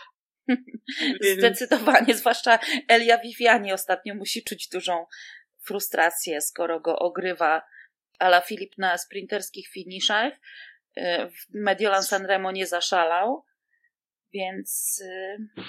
Więc... 1.21 1.39
Zdecydowanie, 1.39 2.15
zwłaszcza 2.15 2.59
Elia 2.87 3.17
Viviani 3.17 3.73
ostatnio 3.73 4.15
musi 4.15 4.43
czuć 4.43 4.67
dużą 4.67 5.05
frustrację, 5.65 6.41
skoro 6.41 6.79
go 6.79 6.99
ogrywa 6.99 7.61
Ala 8.19 8.41
Filip 8.41 8.77
na 8.77 8.97
sprinterskich 8.97 9.67
finiszach. 9.67 10.33
Y, 10.97 11.01
w 11.29 11.53
Mediolan 11.53 12.03
Sanremo 12.03 12.51
nie 12.51 12.67
zaszalał, 12.67 13.45
więc 14.33 15.01
y, 15.01 15.63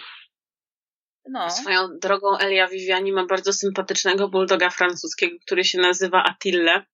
no. 1.29 1.51
Swoją 1.51 1.99
drogą 1.99 2.39
Elia 2.39 2.69
Viviani 2.69 3.13
ma 3.13 3.27
bardzo 3.27 3.53
sympatycznego 3.53 4.29
bulldoga 4.29 4.71
francuskiego, 4.71 5.37
który 5.47 5.65
się 5.65 5.79
nazywa 5.79 6.25
Attille. 6.25 6.85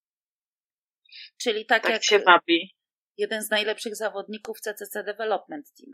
Czyli 1.43 1.67
tak, 1.67 1.83
tak 1.83 1.93
jak 1.93 2.05
się 2.05 2.19
wabi. 2.19 2.75
Jeden 3.19 3.43
z 3.43 3.51
najlepszych 3.51 3.97
zawodników 3.97 4.61
CCC 4.61 5.05
Development 5.05 5.67
Team. 5.79 5.93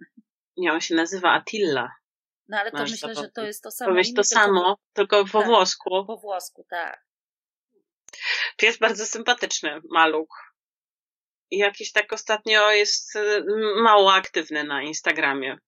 Nie, 0.56 0.72
on 0.72 0.80
się 0.80 0.94
nazywa 0.94 1.32
Attila. 1.32 1.90
No 2.48 2.58
ale 2.58 2.70
to 2.70 2.78
Masz 2.78 2.90
myślę, 2.90 3.14
że 3.14 3.30
to 3.30 3.46
jest 3.46 3.62
to 3.62 3.70
samo. 3.70 3.90
Powiedz 3.90 4.14
to 4.14 4.24
samo, 4.24 4.76
tylko 4.92 5.24
po 5.24 5.38
tak, 5.38 5.46
włosku. 5.48 6.06
Po 6.06 6.16
włosku, 6.16 6.66
tak. 6.70 7.06
To 8.56 8.66
jest 8.66 8.78
bardzo 8.78 9.06
sympatyczny 9.06 9.80
maluch. 9.90 10.54
I 11.50 11.58
jakiś 11.58 11.92
tak 11.92 12.12
ostatnio 12.12 12.70
jest 12.70 13.16
y, 13.16 13.44
mało 13.82 14.14
aktywny 14.14 14.64
na 14.64 14.82
Instagramie. 14.82 15.58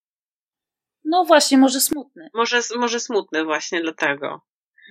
No 1.04 1.24
właśnie, 1.24 1.58
może 1.58 1.80
smutny. 1.80 2.30
Może, 2.34 2.60
może 2.76 3.00
smutny 3.00 3.44
właśnie 3.44 3.80
dlatego, 3.80 4.40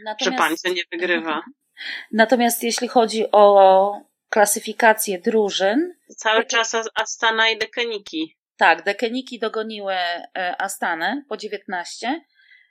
Natomiast... 0.04 0.24
że 0.24 0.44
pańce 0.44 0.72
nie 0.72 0.82
wygrywa. 0.92 1.42
Natomiast 2.12 2.64
jeśli 2.64 2.88
chodzi 2.88 3.26
o 3.32 4.07
klasyfikację 4.30 5.20
drużyn... 5.20 5.94
Cały 6.18 6.46
czas 6.46 6.76
Astana 6.96 7.50
i 7.50 7.58
Dekeniki. 7.58 8.38
Tak, 8.58 8.84
Dekeniki 8.84 9.40
dogoniły 9.40 9.94
e, 9.94 10.62
Astanę 10.62 11.24
po 11.30 11.38
19. 11.38 12.22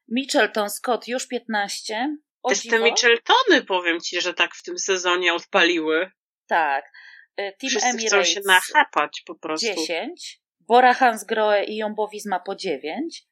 Mitchelton 0.08 0.70
Scott 0.70 1.08
już 1.08 1.28
15. 1.28 2.16
O 2.42 2.48
Też 2.48 2.66
te 2.66 2.78
Mitcheltony, 2.78 3.64
powiem 3.66 4.00
ci, 4.00 4.20
że 4.20 4.34
tak 4.34 4.54
w 4.54 4.62
tym 4.62 4.78
sezonie 4.78 5.34
odpaliły. 5.34 6.10
Tak. 6.46 6.92
E, 7.36 7.52
Team 7.52 7.70
Wszyscy 7.70 7.88
Emirates 7.88 8.12
chcą 8.12 8.25
się 8.34 8.40
nachapać 8.46 9.22
po 9.26 9.34
prostu. 9.34 9.66
10. 9.66 10.40
Bora 10.60 10.94
Hansgrohe 10.94 11.64
i 11.64 11.76
Jombowizma 11.76 12.40
po 12.40 12.56
9. 12.56 13.22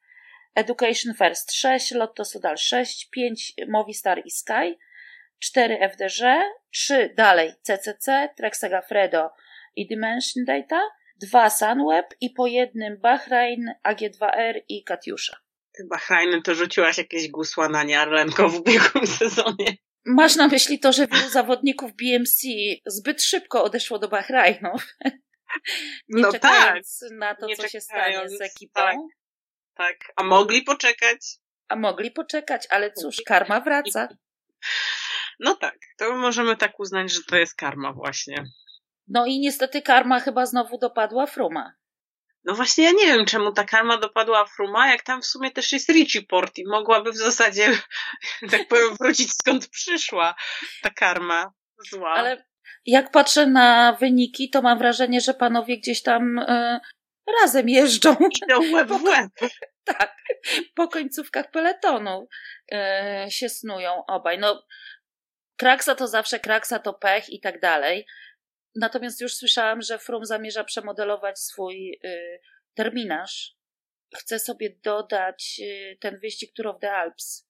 Education 0.54 1.14
First 1.14 1.52
6, 1.52 1.92
Lotto 1.92 2.24
Sudal 2.24 2.56
6, 2.58 3.08
5 3.10 3.54
Movistar 3.68 4.22
i 4.24 4.30
Sky, 4.30 4.78
4 5.44 5.78
FDŻ, 5.90 6.24
3 6.70 7.14
dalej 7.16 7.52
CCC, 7.62 8.28
Trek 8.36 8.56
Segafredo 8.56 9.30
i 9.76 9.88
Dimension 9.88 10.44
Data, 10.44 10.80
2 11.16 11.50
Sunweb 11.50 12.06
i 12.20 12.30
po 12.30 12.46
jednym 12.46 13.00
Bahrain, 13.00 13.74
AG2R 13.88 14.60
i 14.68 14.84
Katiusza. 14.84 15.36
Ty 15.72 15.86
Bahrainem 15.90 16.42
to 16.42 16.54
rzuciłaś 16.54 16.98
jakieś 16.98 17.28
gusła 17.28 17.68
na 17.68 17.84
nie 17.84 18.00
Arlenko 18.00 18.48
w 18.48 18.60
ubiegłym 18.60 19.06
sezonie. 19.20 19.76
Masz 20.06 20.36
na 20.36 20.48
myśli 20.48 20.78
to, 20.78 20.92
że 20.92 21.06
wielu 21.06 21.28
zawodników 21.28 21.92
BMC 21.92 22.42
zbyt 22.86 23.22
szybko 23.22 23.64
odeszło 23.64 23.98
do 23.98 24.08
Bahrainu. 24.08 24.70
Nie 26.08 26.22
no 26.22 26.32
czekając 26.32 27.00
tak. 27.00 27.18
na 27.18 27.34
to, 27.34 27.46
nie 27.46 27.56
co 27.56 27.68
się 27.68 27.80
stanie 27.80 28.28
z 28.28 28.40
ekipą. 28.40 28.80
Tak. 28.80 28.96
Tak, 29.74 30.12
a 30.16 30.22
mogli 30.22 30.62
poczekać. 30.62 31.36
A 31.68 31.76
mogli 31.76 32.10
poczekać, 32.10 32.66
ale 32.70 32.92
cóż, 32.92 33.22
karma 33.26 33.60
wraca. 33.60 34.08
No 35.40 35.54
tak, 35.54 35.78
to 35.98 36.16
możemy 36.16 36.56
tak 36.56 36.80
uznać, 36.80 37.12
że 37.12 37.20
to 37.28 37.36
jest 37.36 37.56
karma 37.56 37.92
właśnie. 37.92 38.44
No 39.08 39.26
i 39.26 39.38
niestety 39.38 39.82
karma 39.82 40.20
chyba 40.20 40.46
znowu 40.46 40.78
dopadła 40.78 41.26
Fruma. 41.26 41.72
No 42.44 42.54
właśnie 42.54 42.84
ja 42.84 42.90
nie 42.90 43.06
wiem, 43.06 43.26
czemu 43.26 43.52
ta 43.52 43.64
karma 43.64 43.98
dopadła 43.98 44.46
Fruma, 44.46 44.90
jak 44.90 45.02
tam 45.02 45.22
w 45.22 45.26
sumie 45.26 45.50
też 45.50 45.72
jest 45.72 45.88
Richie 45.88 46.22
Port 46.22 46.58
i 46.58 46.66
mogłaby 46.66 47.12
w 47.12 47.16
zasadzie, 47.16 47.78
tak 48.50 48.68
powiem, 48.68 48.96
wrócić 49.00 49.30
skąd 49.32 49.68
przyszła 49.68 50.34
ta 50.82 50.90
karma 50.90 51.52
zła. 51.90 52.12
Ale 52.12 52.44
jak 52.86 53.10
patrzę 53.10 53.46
na 53.46 53.96
wyniki, 54.00 54.50
to 54.50 54.62
mam 54.62 54.78
wrażenie, 54.78 55.20
że 55.20 55.34
panowie 55.34 55.78
gdzieś 55.78 56.02
tam 56.02 56.38
y, 56.38 56.80
razem 57.42 57.68
jeżdżą. 57.68 58.16
Idą 58.44 58.60
łeb 58.74 58.88
w 58.88 59.02
łeb. 59.02 59.30
Tak, 59.84 60.16
po 60.74 60.88
końcówkach 60.88 61.50
peletonu 61.50 62.28
yy, 62.70 63.30
się 63.30 63.48
snują 63.48 64.06
obaj. 64.06 64.38
No, 64.38 64.62
kraksa 65.56 65.94
to 65.94 66.08
zawsze 66.08 66.40
kraksa 66.40 66.78
to 66.78 66.94
pech 66.94 67.28
i 67.28 67.40
tak 67.40 67.60
dalej. 67.60 68.06
Natomiast 68.76 69.20
już 69.20 69.34
słyszałam, 69.34 69.82
że 69.82 69.98
Frum 69.98 70.24
zamierza 70.24 70.64
przemodelować 70.64 71.38
swój 71.38 71.98
yy, 72.02 72.40
terminarz. 72.74 73.56
Chce 74.16 74.38
sobie 74.38 74.76
dodać 74.84 75.58
yy, 75.58 75.96
ten 76.00 76.18
wyścig 76.20 76.52
Tour 76.56 76.68
of 76.68 76.80
the 76.80 76.92
Alps 76.92 77.48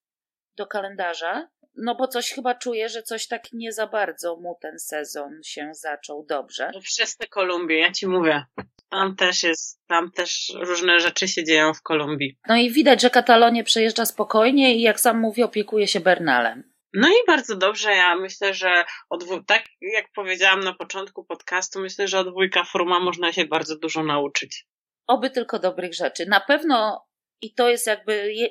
do 0.57 0.67
kalendarza. 0.67 1.49
No 1.77 1.95
bo 1.95 2.07
coś 2.07 2.31
chyba 2.31 2.55
czuję, 2.55 2.89
że 2.89 3.03
coś 3.03 3.27
tak 3.27 3.53
nie 3.53 3.73
za 3.73 3.87
bardzo 3.87 4.35
mu 4.35 4.57
ten 4.61 4.79
sezon 4.79 5.39
się 5.43 5.69
zaczął 5.73 6.25
dobrze. 6.25 6.71
No 6.73 6.81
przez 6.81 7.17
te 7.17 7.27
Kolumbię, 7.27 7.79
ja 7.79 7.91
ci 7.91 8.07
mówię. 8.07 8.45
Tam 8.89 9.15
też 9.15 9.43
jest, 9.43 9.81
tam 9.87 10.11
też 10.11 10.53
różne 10.55 10.99
rzeczy 10.99 11.27
się 11.27 11.43
dzieją 11.43 11.73
w 11.73 11.81
Kolumbii. 11.81 12.37
No 12.47 12.55
i 12.55 12.71
widać, 12.71 13.01
że 13.01 13.09
Katalonię 13.09 13.63
przejeżdża 13.63 14.05
spokojnie 14.05 14.75
i 14.75 14.81
jak 14.81 14.99
sam 14.99 15.19
mówi, 15.19 15.43
opiekuje 15.43 15.87
się 15.87 15.99
Bernalem. 15.99 16.74
No 16.95 17.07
i 17.07 17.25
bardzo 17.27 17.55
dobrze. 17.55 17.91
Ja 17.91 18.15
myślę, 18.15 18.53
że 18.53 18.85
od, 19.09 19.23
tak 19.47 19.63
jak 19.81 20.05
powiedziałam 20.15 20.59
na 20.59 20.73
początku 20.73 21.25
podcastu, 21.25 21.79
myślę, 21.79 22.07
że 22.07 22.19
od 22.19 22.33
wujka 22.33 22.63
Fruma 22.63 22.99
można 22.99 23.33
się 23.33 23.45
bardzo 23.45 23.77
dużo 23.77 24.03
nauczyć. 24.03 24.65
Oby 25.07 25.29
tylko 25.29 25.59
dobrych 25.59 25.93
rzeczy. 25.93 26.25
Na 26.25 26.39
pewno 26.39 27.07
i 27.41 27.53
to 27.53 27.69
jest 27.69 27.87
jakby 27.87 28.33
je, 28.33 28.49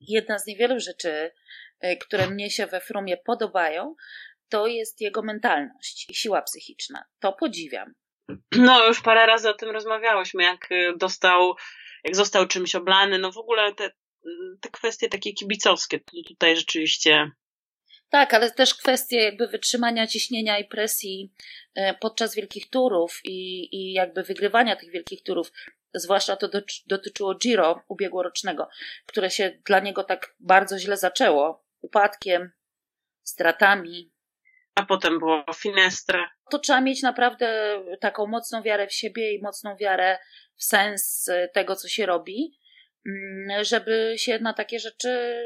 jedna 0.00 0.38
z 0.38 0.46
niewielu 0.46 0.80
rzeczy, 0.80 1.30
y, 1.84 1.96
które 1.96 2.30
mnie 2.30 2.50
się 2.50 2.66
we 2.66 2.80
Frumie 2.80 3.16
podobają, 3.16 3.94
to 4.48 4.66
jest 4.66 5.00
jego 5.00 5.22
mentalność 5.22 6.10
i 6.10 6.14
siła 6.14 6.42
psychiczna. 6.42 7.04
To 7.20 7.32
podziwiam. 7.32 7.92
No, 8.56 8.86
już 8.86 9.02
parę 9.02 9.26
razy 9.26 9.48
o 9.48 9.54
tym 9.54 9.70
rozmawiałyśmy, 9.70 10.42
jak 10.42 10.72
y, 10.72 10.92
dostał, 10.96 11.54
jak 12.04 12.16
został 12.16 12.46
czymś 12.46 12.74
oblany, 12.74 13.18
no 13.18 13.32
w 13.32 13.38
ogóle 13.38 13.74
te, 13.74 13.90
te 14.60 14.68
kwestie 14.68 15.08
takie 15.08 15.32
kibicowskie 15.32 16.00
tutaj 16.28 16.56
rzeczywiście. 16.56 17.30
Tak, 18.14 18.34
ale 18.34 18.50
też 18.50 18.74
kwestie 18.74 19.22
jakby 19.22 19.48
wytrzymania 19.48 20.06
ciśnienia 20.06 20.58
i 20.58 20.64
presji 20.64 21.32
y, 21.78 21.80
podczas 22.00 22.34
wielkich 22.34 22.70
turów 22.70 23.20
i, 23.24 23.68
i 23.76 23.92
jakby 23.92 24.22
wygrywania 24.22 24.76
tych 24.76 24.90
wielkich 24.90 25.22
turów. 25.22 25.52
Zwłaszcza 25.94 26.36
to 26.36 26.48
dotyczyło 26.86 27.34
Giro 27.34 27.82
ubiegłorocznego, 27.88 28.68
które 29.06 29.30
się 29.30 29.58
dla 29.64 29.80
niego 29.80 30.04
tak 30.04 30.34
bardzo 30.40 30.78
źle 30.78 30.96
zaczęło. 30.96 31.64
Upadkiem, 31.80 32.52
stratami, 33.22 34.12
a 34.74 34.82
potem 34.82 35.18
było 35.18 35.44
Finestre. 35.54 36.24
To 36.50 36.58
trzeba 36.58 36.80
mieć 36.80 37.02
naprawdę 37.02 37.78
taką 38.00 38.26
mocną 38.26 38.62
wiarę 38.62 38.86
w 38.86 38.92
siebie 38.92 39.34
i 39.34 39.42
mocną 39.42 39.76
wiarę 39.76 40.18
w 40.56 40.64
sens 40.64 41.30
tego, 41.52 41.76
co 41.76 41.88
się 41.88 42.06
robi, 42.06 42.58
mm, 43.06 43.64
żeby 43.64 44.14
się 44.16 44.38
na 44.38 44.52
takie 44.52 44.78
rzeczy 44.78 45.44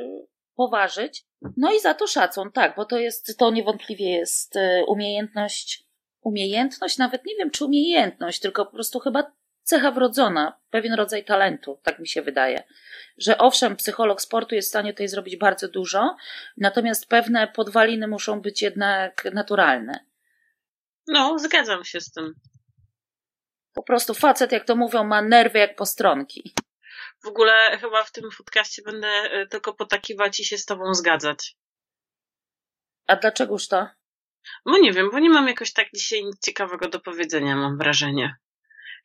poważyć. 0.55 1.28
No 1.57 1.73
i 1.73 1.81
za 1.81 1.95
to 1.95 2.07
szacun, 2.07 2.53
tak, 2.53 2.77
bo 2.77 2.85
to 2.85 2.99
jest, 2.99 3.39
to 3.39 3.51
niewątpliwie 3.51 4.11
jest 4.11 4.57
e, 4.57 4.85
umiejętność, 4.85 5.85
umiejętność, 6.21 6.99
nawet 6.99 7.27
nie 7.27 7.37
wiem 7.37 7.51
czy 7.51 7.65
umiejętność, 7.65 8.41
tylko 8.41 8.67
po 8.67 8.73
prostu 8.73 9.01
chyba 9.01 9.33
cecha 9.63 9.91
wrodzona, 9.91 10.61
pewien 10.71 10.95
rodzaj 10.95 11.25
talentu, 11.25 11.81
tak 11.83 11.99
mi 11.99 12.09
się 12.09 12.23
wydaje. 12.23 12.63
Że 13.19 13.39
owszem, 13.39 13.77
psycholog 13.77 14.21
sportu 14.21 14.55
jest 14.55 14.69
w 14.69 14.71
stanie 14.71 14.93
tutaj 14.93 15.09
zrobić 15.09 15.37
bardzo 15.37 15.69
dużo, 15.69 16.17
natomiast 16.57 17.07
pewne 17.07 17.49
podwaliny 17.49 18.09
muszą 18.09 18.41
być 18.41 18.63
jednak 18.63 19.25
naturalne. 19.33 20.05
No, 21.07 21.39
zgadzam 21.39 21.85
się 21.85 22.01
z 22.01 22.13
tym. 22.13 22.35
Po 23.75 23.83
prostu 23.83 24.15
facet, 24.15 24.53
jak 24.53 24.65
to 24.65 24.77
mówią, 24.77 25.05
ma 25.05 25.23
nerwy 25.23 25.59
jak 25.59 25.77
postronki. 25.77 26.55
W 27.25 27.27
ogóle 27.27 27.79
chyba 27.81 28.05
w 28.05 28.13
tym 28.13 28.25
podcaście 28.39 28.83
będę 28.83 29.09
e, 29.09 29.47
tylko 29.47 29.75
potakiwać 29.75 30.41
i 30.41 30.45
się 30.45 30.59
z 30.59 30.65
tobą 30.65 30.95
zgadzać. 30.95 31.57
A 33.07 33.17
dlaczegoż 33.17 33.69
to? 33.69 33.87
No 34.67 34.79
nie 34.79 34.93
wiem, 34.93 35.11
bo 35.11 35.19
nie 35.19 35.31
mam 35.31 35.49
jakoś 35.49 35.73
tak 35.73 35.89
dzisiaj 35.95 36.25
nic 36.25 36.41
ciekawego 36.45 36.89
do 36.89 37.01
powiedzenia, 37.01 37.57
mam 37.57 37.79
wrażenie. 37.79 38.37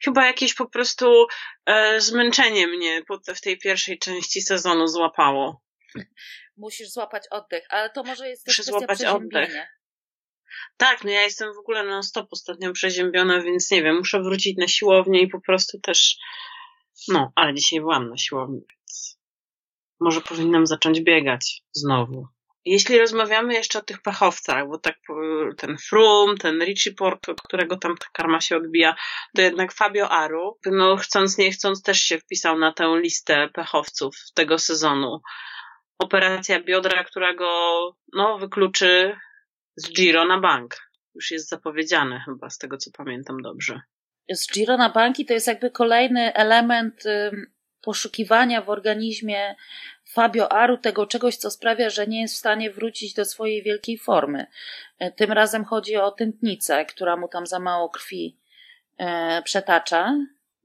Chyba 0.04 0.26
jakieś 0.26 0.54
po 0.54 0.70
prostu 0.70 1.28
e, 1.66 2.02
zmęczenie 2.02 2.68
mnie 2.68 3.02
w 3.36 3.42
tej 3.42 3.58
pierwszej 3.58 4.00
części 4.00 4.42
sezonu 4.42 4.88
złapało. 4.88 5.62
Musisz 6.58 6.90
złapać 6.90 7.24
oddech, 7.32 7.66
ale 7.70 7.90
to 7.90 8.04
może 8.04 8.30
jest 8.30 8.46
też 8.46 8.58
Muszę 8.58 8.72
złapać 8.72 9.04
oddech. 9.04 9.56
Tak, 10.78 11.04
no 11.04 11.12
ja 11.12 11.22
jestem 11.22 11.54
w 11.54 11.58
ogóle 11.58 11.84
na 11.84 12.04
stop 12.04 12.28
ostatnio 12.32 12.74
przeziębiona, 12.74 13.42
więc 13.42 13.72
nie 13.72 13.84
wiem, 13.84 13.98
muszę 13.98 14.22
wrócić 14.22 14.58
na 14.58 14.68
siłownię 14.68 15.22
i 15.22 15.28
po 15.28 15.42
prostu 15.42 15.80
też 15.80 16.18
no, 17.08 17.32
ale 17.36 17.54
dzisiaj 17.54 17.80
byłam 17.80 18.10
na 18.10 18.18
siłowni, 18.18 18.62
więc 18.70 19.20
może 20.00 20.22
powinnam 20.22 20.68
zacząć 20.68 21.02
biegać 21.02 21.64
znowu. 21.72 22.28
Jeśli 22.66 23.00
rozmawiamy 23.00 23.54
jeszcze 23.54 23.80
o 23.80 23.82
tych 23.82 24.02
pechowcach, 24.02 24.68
bo 24.68 24.78
tak 24.78 24.98
ten 25.58 25.78
Frum, 25.78 26.38
ten 26.38 26.64
Richie 26.64 26.94
Port, 26.94 27.28
którego 27.44 27.78
tam 27.78 27.98
ta 27.98 28.08
karma 28.14 28.42
się 28.42 28.58
odbija, 28.58 28.96
to 29.36 29.42
jednak 29.42 29.74
Fabio 29.74 30.10
Aru, 30.10 30.60
no 30.66 30.98
chcąc 30.98 31.38
nie 31.38 31.52
chcąc 31.52 31.82
też 31.82 32.00
się 32.00 32.20
wpisał 32.20 32.60
na 32.60 32.74
tę 32.74 33.00
listę 33.02 33.50
pechowców 33.54 34.16
tego 34.34 34.60
sezonu. 34.60 35.22
Operacja 36.00 36.64
biodra, 36.64 37.04
którego 37.04 37.48
no 38.14 38.38
wykluczy 38.38 39.18
z 39.76 39.94
Giro 39.94 40.26
na 40.26 40.40
bank. 40.40 40.76
Już 41.16 41.32
jest 41.32 41.50
zapowiedziane 41.50 42.24
chyba, 42.26 42.50
z 42.50 42.58
tego 42.58 42.78
co 42.78 42.92
pamiętam 42.92 43.42
dobrze 43.42 43.82
z 44.32 44.54
Giro 44.54 44.78
na 44.78 44.90
banki 44.90 45.26
to 45.26 45.34
jest 45.34 45.48
jakby 45.48 45.72
kolejny 45.72 46.34
element 46.34 47.04
poszukiwania 47.82 48.62
w 48.62 48.70
organizmie 48.70 49.56
Fabio 50.14 50.52
Aru 50.52 50.78
tego 50.78 51.06
czegoś, 51.06 51.38
co 51.38 51.52
sprawia, 51.52 51.90
że 51.90 52.08
nie 52.08 52.22
jest 52.22 52.36
w 52.36 52.38
stanie 52.38 52.72
wrócić 52.72 53.14
do 53.14 53.26
swojej 53.26 53.64
wielkiej 53.64 53.98
formy. 53.98 54.46
E, 55.00 55.12
tym 55.12 55.32
razem 55.32 55.66
chodzi 55.66 55.98
o 55.98 56.12
tętnicę, 56.12 56.86
która 56.86 57.18
mu 57.18 57.28
tam 57.28 57.48
za 57.48 57.60
mało 57.60 57.90
krwi 57.90 58.38
e, 58.98 59.42
przetacza. 59.42 60.16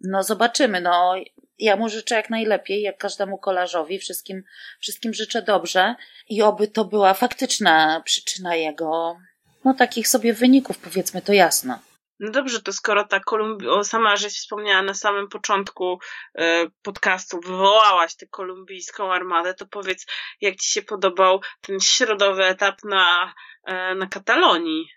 No 0.01 0.23
zobaczymy, 0.23 0.81
no 0.81 1.15
ja 1.59 1.77
mu 1.77 1.89
życzę 1.89 2.15
jak 2.15 2.31
najlepiej, 2.31 2.83
jak 2.83 2.99
każdemu 2.99 3.39
kolarzowi, 3.39 3.99
wszystkim, 3.99 4.45
wszystkim 4.81 5.15
życzę 5.15 5.43
dobrze 5.43 5.95
i 6.29 6.43
oby 6.43 6.69
to 6.69 6.85
była 6.85 7.15
faktyczna 7.15 8.03
przyczyna 8.05 8.57
jego, 8.57 9.19
no 9.65 9.75
takich 9.75 10.09
sobie 10.09 10.33
wyników, 10.33 10.79
powiedzmy 10.79 11.23
to 11.23 11.33
jasno. 11.33 11.79
No 12.21 12.31
dobrze, 12.31 12.63
to 12.63 12.73
skoro 12.73 13.05
ta 13.05 13.21
Kolumbi- 13.21 13.85
sama 13.85 14.17
żeś 14.17 14.33
wspomniała 14.33 14.83
na 14.83 14.95
samym 14.95 15.29
początku 15.29 15.99
e, 16.39 16.67
podcastu, 16.83 17.41
wywołałaś 17.41 18.17
tę 18.17 18.27
kolumbijską 18.27 19.13
armadę, 19.13 19.55
to 19.55 19.67
powiedz, 19.67 20.07
jak 20.41 20.57
ci 20.57 20.71
się 20.71 20.83
podobał 20.83 21.41
ten 21.61 21.81
środowy 21.81 22.45
etap 22.45 22.85
na, 22.85 23.35
e, 23.65 23.95
na 23.95 24.07
Katalonii? 24.07 24.89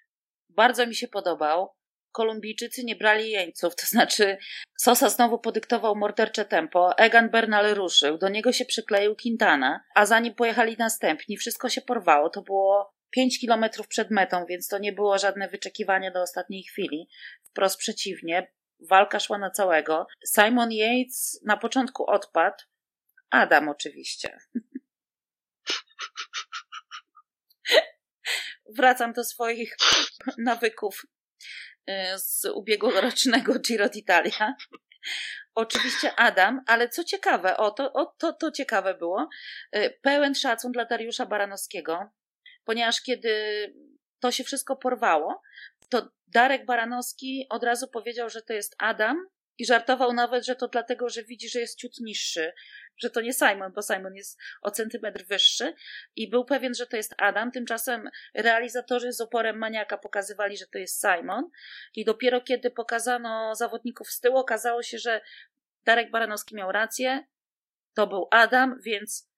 Bardzo 0.49 0.87
mi 0.87 0.95
się 0.95 1.07
podobał. 1.07 1.75
Kolumbijczycy 2.11 2.83
nie 2.83 2.95
brali 2.95 3.31
jeńców, 3.31 3.75
to 3.75 3.85
znaczy 3.85 4.37
Sosa 4.77 5.09
znowu 5.09 5.39
podyktował 5.39 5.95
mordercze 5.95 6.45
tempo, 6.45 6.97
Egan 6.97 7.29
Bernal 7.29 7.73
ruszył, 7.75 8.17
do 8.17 8.29
niego 8.29 8.51
się 8.51 8.65
przykleił 8.65 9.15
Quintana, 9.15 9.79
a 9.95 10.05
zanim 10.05 10.35
pojechali 10.35 10.75
następni, 10.79 11.37
wszystko 11.37 11.69
się 11.69 11.81
porwało. 11.81 12.29
To 12.29 12.41
było 12.41 12.93
5 13.11 13.39
kilometrów 13.39 13.87
przed 13.87 14.11
metą, 14.11 14.45
więc 14.45 14.67
to 14.67 14.77
nie 14.77 14.93
było 14.93 15.17
żadne 15.17 15.47
wyczekiwanie 15.47 16.11
do 16.11 16.21
ostatniej 16.21 16.63
chwili. 16.63 17.09
Wprost 17.43 17.77
przeciwnie, 17.77 18.51
walka 18.79 19.19
szła 19.19 19.37
na 19.37 19.51
całego. 19.51 20.07
Simon 20.35 20.69
Yates 20.71 21.41
na 21.45 21.57
początku 21.57 22.09
odpadł. 22.09 22.63
Adam 23.29 23.69
oczywiście. 23.69 24.37
Wracam 28.77 29.13
do 29.13 29.23
swoich 29.23 29.77
nawyków 30.37 31.05
y, 31.89 31.93
z 32.17 32.45
ubiegłorocznego 32.45 33.59
Giro 33.59 33.85
d'Italia. 33.85 34.53
Oczywiście 35.55 36.15
Adam, 36.15 36.61
ale 36.67 36.89
co 36.89 37.03
ciekawe, 37.03 37.57
o 37.57 37.71
to, 37.71 37.93
o, 37.93 38.05
to, 38.05 38.33
to 38.33 38.51
ciekawe 38.51 38.93
było, 38.93 39.29
y, 39.75 39.99
pełen 40.01 40.35
szacun 40.35 40.71
dla 40.71 40.85
Dariusza 40.85 41.25
Baranowskiego, 41.25 42.11
ponieważ 42.71 43.01
kiedy 43.01 43.33
to 44.19 44.31
się 44.31 44.43
wszystko 44.43 44.75
porwało, 44.75 45.41
to 45.89 46.11
Darek 46.27 46.65
Baranowski 46.65 47.45
od 47.49 47.63
razu 47.63 47.87
powiedział, 47.87 48.29
że 48.29 48.41
to 48.41 48.53
jest 48.53 48.75
Adam 48.77 49.27
i 49.57 49.65
żartował 49.65 50.13
nawet, 50.13 50.45
że 50.45 50.55
to 50.55 50.67
dlatego, 50.67 51.09
że 51.09 51.23
widzi, 51.23 51.49
że 51.49 51.59
jest 51.59 51.79
ciut 51.79 51.99
niższy, 51.99 52.53
że 52.97 53.09
to 53.09 53.21
nie 53.21 53.33
Simon, 53.33 53.71
bo 53.75 53.81
Simon 53.81 54.15
jest 54.15 54.39
o 54.61 54.71
centymetr 54.71 55.25
wyższy 55.25 55.73
i 56.15 56.29
był 56.29 56.45
pewien, 56.45 56.73
że 56.73 56.87
to 56.87 56.97
jest 56.97 57.15
Adam. 57.17 57.51
Tymczasem 57.51 58.09
realizatorzy 58.33 59.11
z 59.11 59.21
oporem 59.21 59.57
maniaka 59.57 59.97
pokazywali, 59.97 60.57
że 60.57 60.65
to 60.67 60.77
jest 60.77 61.01
Simon 61.01 61.49
i 61.95 62.05
dopiero 62.05 62.41
kiedy 62.41 62.71
pokazano 62.71 63.55
zawodników 63.55 64.11
z 64.11 64.19
tyłu, 64.19 64.37
okazało 64.37 64.83
się, 64.83 64.97
że 64.97 65.21
Darek 65.85 66.11
Baranowski 66.11 66.55
miał 66.55 66.71
rację, 66.71 67.27
to 67.93 68.07
był 68.07 68.27
Adam, 68.31 68.79
więc 68.81 69.31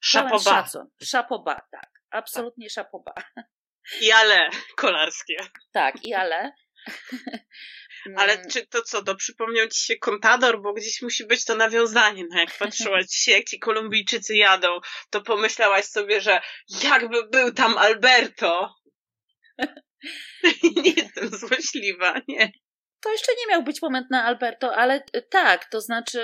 Szapoba. 0.00 0.38
szacun. 0.38 0.90
Szapoba, 1.02 1.60
tak. 1.70 1.91
Absolutnie 2.12 2.66
tak. 2.66 2.74
szapoba. 2.74 3.14
I 4.00 4.12
ale 4.12 4.50
kolarskie. 4.76 5.36
Tak, 5.72 6.04
i 6.04 6.14
ale. 6.14 6.52
Ale 8.16 8.46
czy 8.46 8.66
to 8.66 8.82
co, 8.82 9.02
to 9.02 9.14
przypomniał 9.14 9.68
ci 9.68 9.84
się 9.84 9.96
kontador, 9.96 10.62
bo 10.62 10.72
gdzieś 10.72 11.02
musi 11.02 11.26
być 11.26 11.44
to 11.44 11.54
nawiązanie. 11.54 12.24
No 12.30 12.40
jak 12.40 12.56
patrzyłaś 12.58 13.06
dzisiaj, 13.06 13.34
jak 13.34 13.44
ci 13.44 13.58
Kolumbijczycy 13.58 14.36
jadą, 14.36 14.80
to 15.10 15.20
pomyślałaś 15.20 15.84
sobie, 15.84 16.20
że 16.20 16.40
jakby 16.84 17.28
był 17.28 17.52
tam 17.52 17.78
Alberto. 17.78 18.74
nie 20.62 20.90
jestem 20.96 21.28
złośliwa, 21.28 22.20
nie 22.28 22.52
to 23.02 23.12
jeszcze 23.12 23.32
nie 23.38 23.46
miał 23.54 23.62
być 23.62 23.82
moment 23.82 24.10
na 24.10 24.24
Alberto, 24.24 24.76
ale 24.76 25.02
e, 25.12 25.22
tak, 25.22 25.64
to 25.64 25.80
znaczy 25.80 26.20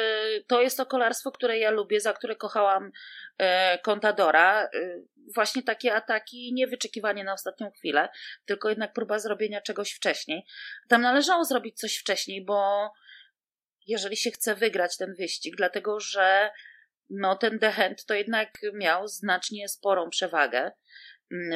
to 0.46 0.60
jest 0.62 0.76
to 0.76 0.86
kolarstwo, 0.86 1.32
które 1.32 1.58
ja 1.58 1.70
lubię, 1.70 2.00
za 2.00 2.12
które 2.12 2.36
kochałam 2.36 2.92
e, 3.38 3.78
Contadora. 3.78 4.64
E, 4.64 4.68
właśnie 5.34 5.62
takie 5.62 5.94
ataki, 5.94 6.52
nie 6.54 6.66
wyczekiwanie 6.66 7.24
na 7.24 7.32
ostatnią 7.32 7.70
chwilę, 7.70 8.08
tylko 8.46 8.68
jednak 8.68 8.92
próba 8.92 9.18
zrobienia 9.18 9.60
czegoś 9.60 9.92
wcześniej. 9.92 10.46
Tam 10.88 11.02
należało 11.02 11.44
zrobić 11.44 11.78
coś 11.78 11.96
wcześniej, 11.96 12.44
bo 12.44 12.90
jeżeli 13.86 14.16
się 14.16 14.30
chce 14.30 14.54
wygrać 14.54 14.96
ten 14.96 15.14
wyścig, 15.14 15.56
dlatego 15.56 16.00
że 16.00 16.50
no, 17.10 17.36
ten 17.36 17.58
Dehent 17.58 18.04
to 18.04 18.14
jednak 18.14 18.50
miał 18.74 19.08
znacznie 19.08 19.68
sporą 19.68 20.10
przewagę 20.10 20.70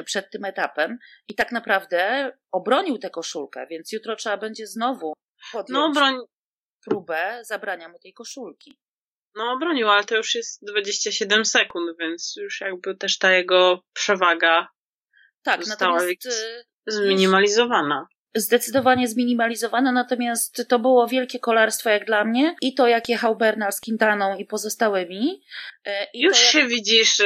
przed 0.04 0.30
tym 0.30 0.44
etapem 0.44 0.98
i 1.28 1.34
tak 1.34 1.52
naprawdę 1.52 2.32
obronił 2.52 2.98
tę 2.98 3.10
koszulkę, 3.10 3.66
więc 3.70 3.92
jutro 3.92 4.16
trzeba 4.16 4.36
będzie 4.36 4.66
znowu 4.66 5.12
podjąć 5.52 5.70
no, 5.70 5.92
broń... 5.92 6.16
próbę 6.84 7.40
zabrania 7.44 7.88
mu 7.88 7.98
tej 7.98 8.12
koszulki. 8.12 8.78
No, 9.34 9.52
obronił, 9.52 9.88
ale 9.88 10.04
to 10.04 10.16
już 10.16 10.34
jest 10.34 10.64
27 10.66 11.44
sekund, 11.44 11.98
więc 11.98 12.34
już 12.36 12.60
jakby 12.60 12.96
też 12.96 13.18
ta 13.18 13.32
jego 13.32 13.80
przewaga 13.92 14.68
tak, 15.42 15.64
została 15.64 15.94
natomiast, 15.94 16.26
y, 16.26 16.64
zminimalizowana. 16.86 18.06
Zdecydowanie 18.34 19.08
zminimalizowana, 19.08 19.92
natomiast 19.92 20.68
to 20.68 20.78
było 20.78 21.08
wielkie 21.08 21.38
kolarstwo 21.38 21.90
jak 21.90 22.04
dla 22.06 22.24
mnie 22.24 22.54
i 22.60 22.74
to 22.74 22.88
jak 22.88 23.08
jechał 23.08 23.36
Bernal 23.36 23.72
z 23.72 23.80
Quintaną 23.80 24.36
i 24.36 24.44
pozostałymi. 24.44 25.42
Y, 25.86 25.90
I 26.14 26.20
już 26.20 26.42
jak... 26.42 26.52
się 26.52 26.66
widzisz, 26.66 27.22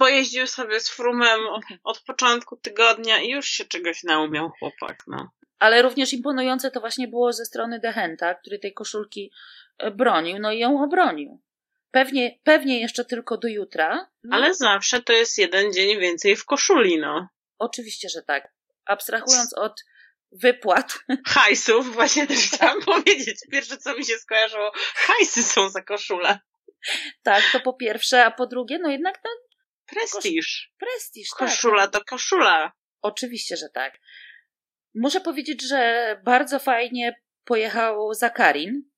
pojeździł 0.00 0.46
sobie 0.46 0.80
z 0.80 0.90
Frumem 0.90 1.40
od 1.84 2.00
początku 2.00 2.56
tygodnia 2.56 3.20
i 3.20 3.28
już 3.28 3.46
się 3.46 3.64
czegoś 3.64 4.02
naumiał 4.02 4.50
chłopak, 4.50 5.04
no. 5.06 5.30
Ale 5.58 5.82
również 5.82 6.12
imponujące 6.12 6.70
to 6.70 6.80
właśnie 6.80 7.08
było 7.08 7.32
ze 7.32 7.44
strony 7.44 7.80
Dehenta, 7.80 8.34
który 8.34 8.58
tej 8.58 8.74
koszulki 8.74 9.32
e, 9.78 9.90
bronił, 9.90 10.38
no 10.38 10.52
i 10.52 10.58
ją 10.58 10.82
obronił. 10.84 11.40
Pewnie, 11.90 12.38
pewnie 12.42 12.80
jeszcze 12.80 13.04
tylko 13.04 13.36
do 13.36 13.48
jutra. 13.48 14.10
No. 14.24 14.36
Ale 14.36 14.54
zawsze 14.54 15.02
to 15.02 15.12
jest 15.12 15.38
jeden 15.38 15.72
dzień 15.72 16.00
więcej 16.00 16.36
w 16.36 16.44
koszuli, 16.44 16.98
no. 16.98 17.28
Oczywiście, 17.58 18.08
że 18.08 18.22
tak. 18.22 18.52
Abstrahując 18.84 19.54
od 19.54 19.84
wypłat. 20.32 20.98
Hajsów, 21.34 21.94
właśnie 21.94 22.26
też 22.26 22.38
chciałam 22.38 22.82
powiedzieć. 22.82 23.38
Pierwsze, 23.50 23.78
co 23.78 23.96
mi 23.96 24.04
się 24.04 24.14
skojarzyło, 24.14 24.72
hajsy 24.94 25.42
są 25.42 25.68
za 25.68 25.82
koszulę. 25.82 26.38
Tak, 27.22 27.42
to 27.52 27.60
po 27.60 27.72
pierwsze, 27.72 28.24
a 28.24 28.30
po 28.30 28.46
drugie, 28.46 28.78
no 28.78 28.90
jednak 28.90 29.20
no, 29.24 29.30
Prestiż. 29.90 30.72
Prestiż, 30.78 31.28
tak. 31.30 31.38
Koszula 31.38 31.88
to 31.88 32.04
koszula. 32.04 32.72
Oczywiście, 33.02 33.56
że 33.56 33.68
tak. 33.68 33.98
Muszę 34.94 35.20
powiedzieć, 35.20 35.68
że 35.68 36.16
bardzo 36.24 36.58
fajnie 36.58 37.22
pojechał 37.44 38.14
Zakarin. 38.14 38.90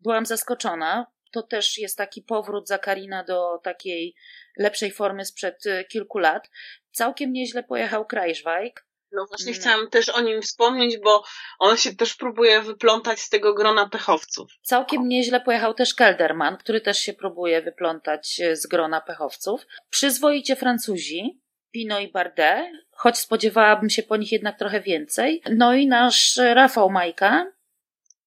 byłam 0.00 0.26
zaskoczona. 0.26 1.06
To 1.32 1.42
też 1.42 1.78
jest 1.78 1.98
taki 1.98 2.22
powrót 2.22 2.68
za 2.68 2.78
Karina 2.78 3.24
do 3.24 3.58
takiej 3.62 4.14
lepszej 4.58 4.92
formy 4.92 5.24
sprzed 5.24 5.66
y, 5.66 5.84
kilku 5.84 6.18
lat. 6.18 6.50
Całkiem 6.92 7.32
nieźle 7.32 7.62
pojechał 7.62 8.06
Krajszwajk. 8.06 8.87
No 9.12 9.26
właśnie 9.26 9.52
mm. 9.52 9.60
chciałam 9.60 9.90
też 9.90 10.08
o 10.08 10.20
nim 10.20 10.42
wspomnieć, 10.42 10.98
bo 11.04 11.24
on 11.58 11.76
się 11.76 11.94
też 11.94 12.14
próbuje 12.14 12.62
wyplątać 12.62 13.20
z 13.20 13.28
tego 13.28 13.54
grona 13.54 13.88
pechowców. 13.88 14.50
Całkiem 14.62 15.08
nieźle 15.08 15.40
pojechał 15.40 15.74
też 15.74 15.94
Kelderman, 15.94 16.56
który 16.56 16.80
też 16.80 16.98
się 16.98 17.12
próbuje 17.12 17.62
wyplątać 17.62 18.40
y, 18.40 18.56
z 18.56 18.66
grona 18.66 19.00
pechowców. 19.00 19.66
Przyzwoicie 19.90 20.56
Francuzi, 20.56 21.40
Pino 21.70 22.00
i 22.00 22.12
Bardet, 22.12 22.66
choć 22.90 23.18
spodziewałabym 23.18 23.90
się 23.90 24.02
po 24.02 24.16
nich 24.16 24.32
jednak 24.32 24.58
trochę 24.58 24.80
więcej. 24.80 25.42
No 25.50 25.74
i 25.74 25.86
nasz 25.86 26.36
Rafał 26.36 26.90
Majka. 26.90 27.52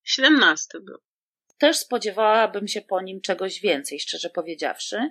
17 0.04 0.80
był. 0.80 0.98
Też 1.58 1.78
spodziewałabym 1.78 2.68
się 2.68 2.82
po 2.82 3.02
nim 3.02 3.22
czegoś 3.22 3.60
więcej, 3.60 4.00
szczerze 4.00 4.30
powiedziawszy. 4.30 5.10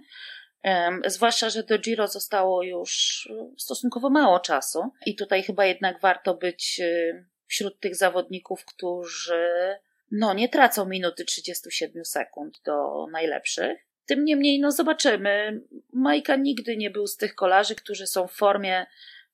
Zwłaszcza, 1.06 1.50
że 1.50 1.62
do 1.62 1.78
Giro 1.78 2.08
zostało 2.08 2.62
już 2.62 3.28
stosunkowo 3.58 4.10
mało 4.10 4.40
czasu 4.40 4.90
i 5.06 5.16
tutaj 5.16 5.42
chyba 5.42 5.66
jednak 5.66 6.00
warto 6.00 6.34
być 6.34 6.80
y, 6.80 7.26
wśród 7.46 7.80
tych 7.80 7.96
zawodników, 7.96 8.64
którzy 8.64 9.76
no 10.10 10.34
nie 10.34 10.48
tracą 10.48 10.86
minuty 10.86 11.24
37 11.24 12.04
sekund 12.04 12.60
do 12.64 13.06
najlepszych. 13.12 13.78
Tym 14.06 14.24
niemniej, 14.24 14.60
no 14.60 14.72
zobaczymy. 14.72 15.60
Majka 15.92 16.36
nigdy 16.36 16.76
nie 16.76 16.90
był 16.90 17.06
z 17.06 17.16
tych 17.16 17.34
kolarzy, 17.34 17.74
którzy 17.74 18.06
są 18.06 18.26
w 18.26 18.32
formie 18.32 18.86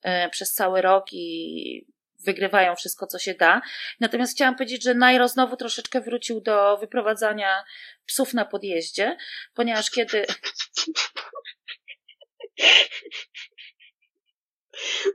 e, 0.03 0.29
przez 0.29 0.53
cały 0.53 0.83
rok 0.83 1.13
i 1.13 1.87
wygrywają 2.27 2.77
wszystko, 2.77 3.07
co 3.07 3.19
się 3.19 3.35
da. 3.35 3.63
Natomiast 4.01 4.35
chciałam 4.35 4.57
powiedzieć, 4.57 4.85
że 4.85 4.95
Nairo 4.95 5.29
znowu 5.29 5.57
troszeczkę 5.57 6.01
wrócił 6.01 6.41
do 6.41 6.77
wyprowadzania 6.77 7.65
psów 8.07 8.35
na 8.35 8.45
podjeździe, 8.45 9.17
ponieważ 9.55 9.91
kiedy. 9.91 10.27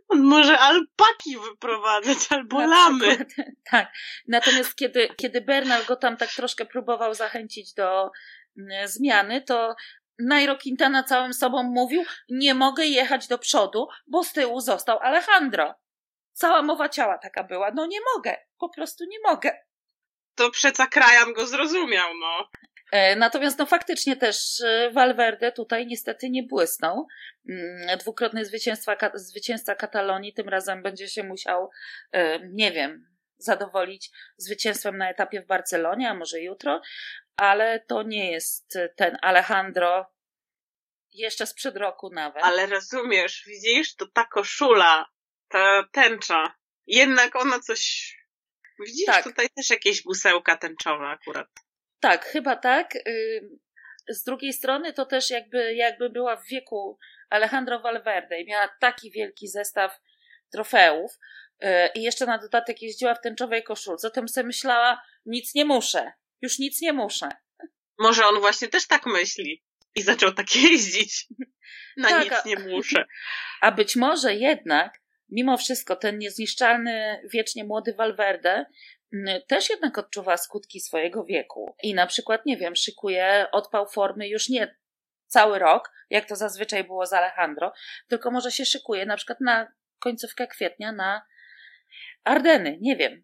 On 0.09 0.23
może 0.23 0.59
alpaki 0.59 1.37
wyprowadzać 1.49 2.17
albo 2.29 2.65
lamy. 2.65 3.07
Przykład, 3.07 3.27
tak. 3.71 3.93
Natomiast 4.27 4.75
kiedy, 4.75 5.09
kiedy 5.17 5.41
Bernal 5.41 5.85
go 5.85 5.95
tam 5.95 6.17
tak 6.17 6.29
troszkę 6.29 6.65
próbował 6.65 7.13
zachęcić 7.13 7.73
do 7.73 8.11
mm, 8.57 8.87
zmiany, 8.87 9.41
to 9.41 9.75
Nairo 10.19 10.57
Quintana 10.57 11.03
całym 11.03 11.33
sobą 11.33 11.63
mówił: 11.63 12.03
Nie 12.29 12.53
mogę 12.53 12.85
jechać 12.85 13.27
do 13.27 13.37
przodu, 13.37 13.87
bo 14.07 14.23
z 14.23 14.33
tyłu 14.33 14.61
został 14.61 14.99
Alejandro. 14.99 15.75
Cała 16.33 16.61
mowa 16.61 16.89
ciała 16.89 17.17
taka 17.17 17.43
była. 17.43 17.71
No 17.71 17.85
nie 17.85 17.99
mogę, 18.15 18.37
po 18.59 18.69
prostu 18.69 19.03
nie 19.05 19.19
mogę. 19.23 19.57
To 20.35 20.51
przeca 20.51 20.87
Krajan 20.87 21.33
go 21.33 21.45
zrozumiał, 21.45 22.09
no. 22.19 22.49
E, 22.91 23.15
natomiast 23.15 23.59
no 23.59 23.65
faktycznie 23.65 24.15
też 24.15 24.61
e, 24.61 24.91
Valverde 24.91 25.51
tutaj 25.51 25.87
niestety 25.87 26.29
nie 26.29 26.43
błysnął. 26.43 27.07
Mm, 27.49 27.97
dwukrotny 27.97 28.45
zwycięstwa, 28.45 28.97
zwycięzca 29.13 29.75
Katalonii 29.75 30.33
tym 30.33 30.49
razem 30.49 30.83
będzie 30.83 31.07
się 31.07 31.23
musiał, 31.23 31.69
e, 32.11 32.39
nie 32.49 32.71
wiem, 32.71 33.07
zadowolić 33.37 34.11
zwycięstwem 34.37 34.97
na 34.97 35.09
etapie 35.09 35.41
w 35.41 35.47
Barcelonie, 35.47 36.09
a 36.09 36.13
może 36.13 36.41
jutro, 36.41 36.81
ale 37.37 37.79
to 37.79 38.03
nie 38.03 38.31
jest 38.31 38.77
ten 38.95 39.17
Alejandro 39.21 40.11
jeszcze 41.13 41.45
sprzed 41.45 41.77
roku 41.77 42.09
nawet. 42.09 42.43
Ale 42.43 42.65
rozumiesz, 42.65 43.43
widzisz, 43.47 43.95
to 43.95 44.05
ta 44.13 44.25
koszula 44.25 45.05
ta 45.51 45.83
tęcza. 45.91 46.55
Jednak 46.87 47.35
ona 47.35 47.59
coś. 47.59 48.13
Widzisz, 48.85 49.05
tak. 49.05 49.23
tutaj 49.23 49.49
też 49.55 49.69
jakieś 49.69 50.03
busełka 50.03 50.57
tęczowe 50.57 51.07
akurat. 51.07 51.47
Tak, 51.99 52.25
chyba 52.25 52.55
tak. 52.55 52.93
Z 54.09 54.23
drugiej 54.23 54.53
strony 54.53 54.93
to 54.93 55.05
też 55.05 55.29
jakby, 55.29 55.73
jakby 55.73 56.09
była 56.09 56.35
w 56.35 56.47
wieku 56.47 56.97
Alejandro 57.29 57.79
Valverde 57.79 58.41
i 58.41 58.45
miała 58.45 58.69
taki 58.79 59.11
wielki 59.11 59.47
zestaw 59.47 59.99
trofeów 60.51 61.11
y, 61.63 61.67
i 61.95 62.03
jeszcze 62.03 62.25
na 62.25 62.37
dodatek 62.37 62.81
jeździła 62.81 63.15
w 63.15 63.21
tęczowej 63.21 63.63
koszulce, 63.63 64.07
zatem 64.07 64.29
sobie 64.29 64.47
myślała, 64.47 65.01
nic 65.25 65.55
nie 65.55 65.65
muszę, 65.65 66.11
już 66.41 66.59
nic 66.59 66.81
nie 66.81 66.93
muszę. 66.93 67.29
Może 67.99 68.25
on 68.25 68.39
właśnie 68.39 68.67
też 68.67 68.87
tak 68.87 69.05
myśli 69.05 69.63
i 69.95 70.01
zaczął 70.01 70.33
tak 70.33 70.55
jeździć. 70.63 71.27
Na 71.97 72.09
tak, 72.09 72.23
nic 72.23 72.45
nie 72.45 72.55
muszę. 72.55 73.05
A 73.61 73.71
być 73.71 73.95
może 73.95 74.35
jednak 74.35 75.00
mimo 75.31 75.57
wszystko 75.57 75.95
ten 75.95 76.17
niezniszczalny, 76.17 77.21
wiecznie 77.33 77.63
młody 77.63 77.93
Valverde 77.93 78.65
mm, 79.13 79.41
też 79.47 79.69
jednak 79.69 79.97
odczuwa 79.97 80.37
skutki 80.37 80.79
swojego 80.79 81.25
wieku. 81.25 81.75
I 81.83 81.93
na 81.93 82.07
przykład, 82.07 82.45
nie 82.45 82.57
wiem, 82.57 82.75
szykuje 82.75 83.45
odpał 83.51 83.87
formy 83.87 84.27
już 84.27 84.49
nie 84.49 84.75
cały 85.27 85.59
rok, 85.59 85.91
jak 86.09 86.25
to 86.25 86.35
zazwyczaj 86.35 86.83
było 86.83 87.05
z 87.05 87.13
Alejandro, 87.13 87.73
tylko 88.07 88.31
może 88.31 88.51
się 88.51 88.65
szykuje 88.65 89.05
na 89.05 89.17
przykład 89.17 89.41
na 89.41 89.71
końcówkę 89.99 90.47
kwietnia 90.47 90.91
na 90.91 91.25
Ardeny, 92.23 92.77
nie 92.81 92.95
wiem. 92.95 93.23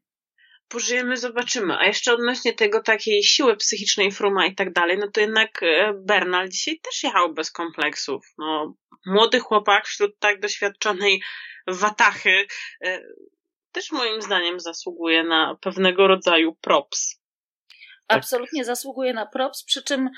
Pożyjemy, 0.70 1.18
zobaczymy. 1.18 1.78
A 1.78 1.86
jeszcze 1.86 2.14
odnośnie 2.14 2.54
tego 2.54 2.82
takiej 2.82 3.24
siły 3.24 3.58
psychicznej 3.58 4.12
Fruma 4.12 4.46
i 4.46 4.56
tak 4.56 4.74
dalej, 4.74 4.98
no 4.98 5.12
to 5.12 5.22
jednak 5.22 5.64
e, 5.64 5.94
Bernal 5.94 6.50
dzisiaj 6.50 6.80
też 6.80 7.04
jechał 7.04 7.34
bez 7.34 7.52
kompleksów. 7.52 8.26
No, 8.38 8.76
młody 9.06 9.40
chłopak 9.40 9.86
wśród 9.86 10.20
tak 10.20 10.40
doświadczonej 10.40 11.22
watachy 11.68 12.48
e, 12.82 13.02
też 13.72 13.92
moim 13.92 14.22
zdaniem 14.22 14.60
zasługuje 14.60 15.24
na 15.24 15.58
pewnego 15.62 16.08
rodzaju 16.08 16.56
props. 16.62 17.22
Tak. 18.08 18.18
Absolutnie 18.18 18.66
zasługuje 18.66 19.14
na 19.14 19.26
props, 19.26 19.64
przy 19.64 19.84
czym 19.84 20.10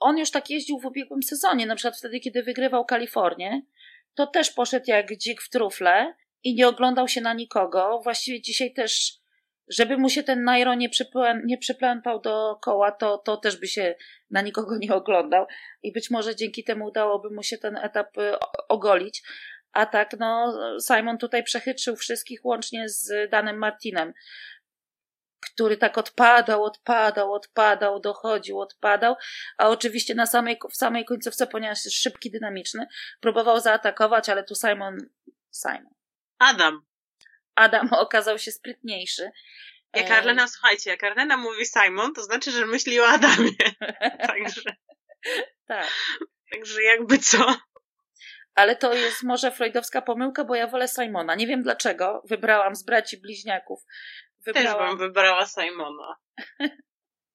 on 0.00 0.18
już 0.18 0.30
tak 0.30 0.50
jeździł 0.50 0.78
w 0.78 0.86
ubiegłym 0.86 1.22
sezonie, 1.22 1.66
na 1.66 1.76
przykład 1.76 1.98
wtedy, 1.98 2.20
kiedy 2.20 2.42
wygrywał 2.42 2.84
Kalifornię, 2.84 3.62
to 4.14 4.26
też 4.26 4.50
poszedł 4.50 4.84
jak 4.88 5.16
dzik 5.16 5.42
w 5.42 5.50
trufle 5.50 6.14
i 6.44 6.54
nie 6.54 6.68
oglądał 6.68 7.08
się 7.08 7.20
na 7.20 7.34
nikogo. 7.34 8.00
Właściwie 8.04 8.42
dzisiaj 8.42 8.72
też, 8.72 9.17
żeby 9.70 9.98
mu 9.98 10.08
się 10.08 10.22
ten 10.22 10.44
Nairo 10.44 10.74
nie, 10.74 10.88
przyplę, 10.88 11.40
nie 11.44 11.58
przyplątał 11.58 12.20
do 12.20 12.58
koła, 12.62 12.92
to, 12.92 13.18
to 13.18 13.36
też 13.36 13.56
by 13.56 13.66
się 13.66 13.94
na 14.30 14.40
nikogo 14.40 14.78
nie 14.78 14.94
oglądał 14.94 15.46
i 15.82 15.92
być 15.92 16.10
może 16.10 16.36
dzięki 16.36 16.64
temu 16.64 16.86
udałoby 16.86 17.30
mu 17.30 17.42
się 17.42 17.58
ten 17.58 17.76
etap 17.76 18.18
y, 18.18 18.32
ogolić. 18.68 19.22
A 19.72 19.86
tak, 19.86 20.16
no, 20.18 20.58
Simon 20.80 21.18
tutaj 21.18 21.44
przechytrzył 21.44 21.96
wszystkich 21.96 22.44
łącznie 22.44 22.88
z 22.88 23.30
Danem 23.30 23.58
Martinem, 23.58 24.12
który 25.40 25.76
tak 25.76 25.98
odpadał, 25.98 26.64
odpadał, 26.64 27.32
odpadał, 27.32 28.00
dochodził, 28.00 28.60
odpadał, 28.60 29.16
a 29.58 29.68
oczywiście 29.68 30.14
na 30.14 30.26
samej, 30.26 30.58
w 30.70 30.76
samej 30.76 31.04
końcówce, 31.04 31.46
ponieważ 31.46 31.84
jest 31.84 31.96
szybki, 31.96 32.30
dynamiczny, 32.30 32.86
próbował 33.20 33.60
zaatakować, 33.60 34.28
ale 34.28 34.44
tu 34.44 34.54
Simon, 34.54 34.98
Simon. 35.52 35.94
Adam. 36.38 36.87
Adam 37.58 37.88
okazał 38.06 38.38
się 38.38 38.52
sprytniejszy. 38.52 39.30
Jak 39.94 40.10
Arlena, 40.10 40.48
słuchajcie, 40.48 40.90
jak 40.90 41.04
Arlena 41.04 41.36
mówi 41.36 41.64
Simon, 41.66 42.14
to 42.14 42.22
znaczy, 42.22 42.50
że 42.50 42.66
myśli 42.66 43.00
o 43.00 43.06
Adamie. 43.06 43.50
Także. 44.26 44.76
tak. 45.66 45.86
Także 46.50 46.82
jakby 46.82 47.18
co 47.18 47.56
ale 48.58 48.76
to 48.76 48.94
jest 48.94 49.22
może 49.22 49.50
freudowska 49.50 50.02
pomyłka, 50.02 50.44
bo 50.44 50.54
ja 50.54 50.66
wolę 50.66 50.88
Simona. 50.88 51.34
Nie 51.34 51.46
wiem 51.46 51.62
dlaczego. 51.62 52.22
Wybrałam 52.24 52.74
z 52.74 52.82
braci 52.82 53.20
bliźniaków. 53.20 53.84
Wybrałam... 54.40 54.78
Też 54.78 54.88
bym 54.88 54.98
wybrała 54.98 55.46
Simona. 55.46 56.16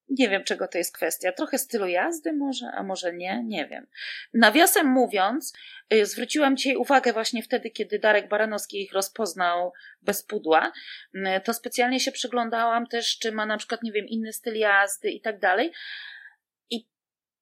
nie 0.09 0.29
wiem, 0.29 0.43
czego 0.43 0.67
to 0.67 0.77
jest 0.77 0.95
kwestia. 0.95 1.31
Trochę 1.31 1.57
stylu 1.57 1.87
jazdy 1.87 2.33
może, 2.33 2.71
a 2.71 2.83
może 2.83 3.13
nie, 3.13 3.43
nie 3.43 3.67
wiem. 3.67 3.87
Nawiasem 4.33 4.87
mówiąc, 4.87 5.53
y, 5.93 6.05
zwróciłam 6.05 6.57
dzisiaj 6.57 6.75
uwagę 6.75 7.13
właśnie 7.13 7.43
wtedy, 7.43 7.69
kiedy 7.69 7.99
Darek 7.99 8.29
Baranowski 8.29 8.81
ich 8.81 8.93
rozpoznał 8.93 9.73
bez 10.01 10.23
pudła, 10.23 10.71
y, 11.15 11.19
to 11.43 11.53
specjalnie 11.53 11.99
się 11.99 12.11
przyglądałam 12.11 12.87
też, 12.87 13.19
czy 13.19 13.31
ma 13.31 13.45
na 13.45 13.57
przykład, 13.57 13.83
nie 13.83 13.91
wiem, 13.91 14.07
inny 14.07 14.33
styl 14.33 14.55
jazdy 14.55 15.09
i 15.11 15.21
tak 15.21 15.39
dalej 15.39 15.71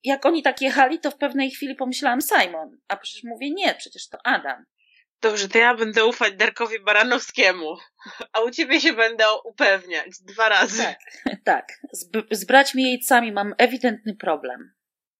jak 0.03 0.25
oni 0.25 0.43
tak 0.43 0.61
jechali, 0.61 0.99
to 0.99 1.11
w 1.11 1.17
pewnej 1.17 1.51
chwili 1.51 1.75
pomyślałam 1.75 2.19
Simon, 2.21 2.77
a 2.87 2.97
przecież 2.97 3.23
mówię 3.23 3.51
nie, 3.51 3.75
przecież 3.75 4.09
to 4.09 4.17
Adam. 4.25 4.65
Dobrze, 5.21 5.49
to 5.49 5.57
ja 5.57 5.75
będę 5.75 6.05
ufać 6.05 6.33
Darkowi 6.33 6.79
Baranowskiemu, 6.79 7.77
a 8.33 8.39
u 8.39 8.51
ciebie 8.51 8.81
się 8.81 8.93
będę 8.93 9.25
upewniać 9.45 10.07
dwa 10.21 10.49
razy. 10.49 10.83
Tak, 10.83 11.35
tak. 11.43 11.67
Z, 11.91 12.09
z 12.31 12.45
braćmi 12.45 12.83
jejcami 12.83 13.31
mam 13.31 13.53
ewidentny 13.57 14.15
problem. 14.15 14.73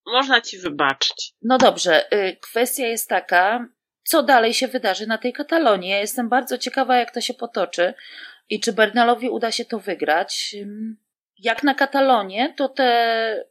Można 0.05 0.41
ci 0.41 0.57
wybaczyć. 0.57 1.33
No 1.41 1.57
dobrze, 1.57 2.13
y, 2.13 2.37
kwestia 2.41 2.87
jest 2.87 3.09
taka, 3.09 3.67
co 4.03 4.23
dalej 4.23 4.53
się 4.53 4.67
wydarzy 4.67 5.07
na 5.07 5.17
tej 5.17 5.33
Katalonii. 5.33 5.89
Ja 5.89 5.99
jestem 5.99 6.29
bardzo 6.29 6.57
ciekawa, 6.57 6.97
jak 6.97 7.11
to 7.11 7.21
się 7.21 7.33
potoczy 7.33 7.93
i 8.49 8.59
czy 8.59 8.73
Bernalowi 8.73 9.29
uda 9.29 9.51
się 9.51 9.65
to 9.65 9.79
wygrać. 9.79 10.55
Jak 11.37 11.63
na 11.63 11.73
Katalonię, 11.73 12.53
to 12.57 12.69
te 12.69 13.50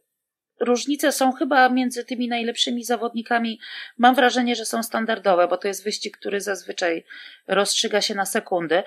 różnice 0.61 1.11
są 1.11 1.31
chyba 1.31 1.69
między 1.69 2.05
tymi 2.05 2.27
najlepszymi 2.27 2.83
zawodnikami. 2.83 3.59
Mam 3.97 4.15
wrażenie, 4.15 4.55
że 4.55 4.65
są 4.65 4.83
standardowe, 4.83 5.47
bo 5.47 5.57
to 5.57 5.67
jest 5.67 5.83
wyścig, 5.83 6.17
który 6.17 6.41
zazwyczaj 6.41 7.05
rozstrzyga 7.47 8.01
się 8.01 8.15
na 8.15 8.25
sekundy. 8.25 8.83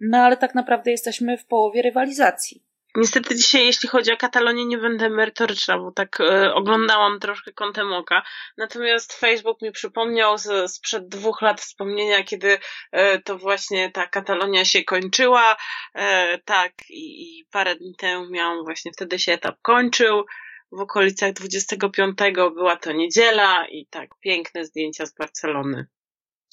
No 0.00 0.18
ale 0.18 0.36
tak 0.36 0.54
naprawdę 0.54 0.90
jesteśmy 0.90 1.38
w 1.38 1.46
połowie 1.46 1.82
rywalizacji. 1.82 2.62
Niestety 2.96 3.36
dzisiaj, 3.36 3.66
jeśli 3.66 3.88
chodzi 3.88 4.12
o 4.12 4.16
Katalonię, 4.16 4.64
nie 4.64 4.78
będę 4.78 5.10
merytoryczna, 5.10 5.78
bo 5.78 5.92
tak 5.92 6.20
e, 6.20 6.54
oglądałam 6.54 7.20
troszkę 7.20 7.52
kątem 7.52 7.92
oka. 7.92 8.22
Natomiast 8.56 9.12
Facebook 9.12 9.62
mi 9.62 9.72
przypomniał 9.72 10.38
z, 10.38 10.72
sprzed 10.72 11.08
dwóch 11.08 11.42
lat 11.42 11.60
wspomnienia, 11.60 12.24
kiedy 12.24 12.58
e, 12.92 13.18
to 13.18 13.38
właśnie 13.38 13.90
ta 13.90 14.06
Katalonia 14.06 14.64
się 14.64 14.84
kończyła. 14.84 15.56
E, 15.94 16.38
tak, 16.38 16.72
i, 16.88 17.38
i 17.38 17.44
parę 17.50 17.76
dni 17.76 17.94
temu 17.98 18.30
miałam 18.30 18.64
właśnie 18.64 18.92
wtedy 18.92 19.18
się 19.18 19.32
etap 19.32 19.56
kończył. 19.62 20.24
W 20.72 20.80
okolicach 20.80 21.32
25 21.32 22.18
była 22.54 22.76
to 22.76 22.92
niedziela 22.92 23.66
i 23.66 23.86
tak, 23.86 24.10
piękne 24.20 24.64
zdjęcia 24.64 25.06
z 25.06 25.14
Barcelony. 25.14 25.86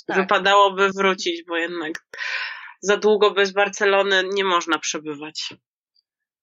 Tak. 0.07 0.17
Wypadałoby 0.17 0.89
wrócić, 0.89 1.43
bo 1.47 1.57
jednak 1.57 1.93
za 2.81 2.97
długo 2.97 3.31
bez 3.31 3.51
Barcelony 3.51 4.23
nie 4.33 4.43
można 4.43 4.79
przebywać. 4.79 5.53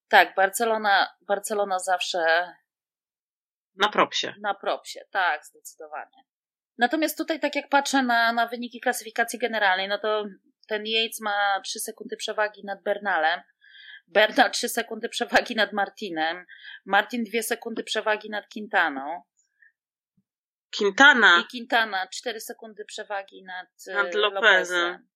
Tak, 0.08 0.34
Barcelona, 0.34 1.06
Barcelona 1.26 1.78
zawsze. 1.78 2.52
Na 3.76 3.88
propsie. 3.88 4.34
Na 4.40 4.54
propsie, 4.54 5.00
tak, 5.10 5.44
zdecydowanie. 5.44 6.24
Natomiast 6.78 7.18
tutaj, 7.18 7.40
tak 7.40 7.56
jak 7.56 7.68
patrzę 7.68 8.02
na, 8.02 8.32
na 8.32 8.46
wyniki 8.46 8.80
klasyfikacji 8.80 9.38
generalnej, 9.38 9.88
no 9.88 9.98
to 9.98 10.24
ten 10.68 10.82
Yates 10.86 11.20
ma 11.20 11.60
3 11.64 11.80
sekundy 11.80 12.16
przewagi 12.16 12.64
nad 12.64 12.82
Bernalem. 12.82 13.40
Bernal 14.06 14.50
3 14.50 14.68
sekundy 14.68 15.08
przewagi 15.08 15.54
nad 15.54 15.72
Martinem. 15.72 16.46
Martin 16.86 17.24
2 17.24 17.42
sekundy 17.42 17.84
przewagi 17.84 18.30
nad 18.30 18.48
Quintaną. 18.48 19.22
Quintana. 20.78 21.40
I 21.40 21.50
Quintana 21.50 22.06
4 22.06 22.40
sekundy 22.40 22.84
przewagi 22.84 23.44
nad, 23.44 23.68
nad 23.86 24.14
Lopezem. 24.14 24.34
Lopezem. 24.34 25.08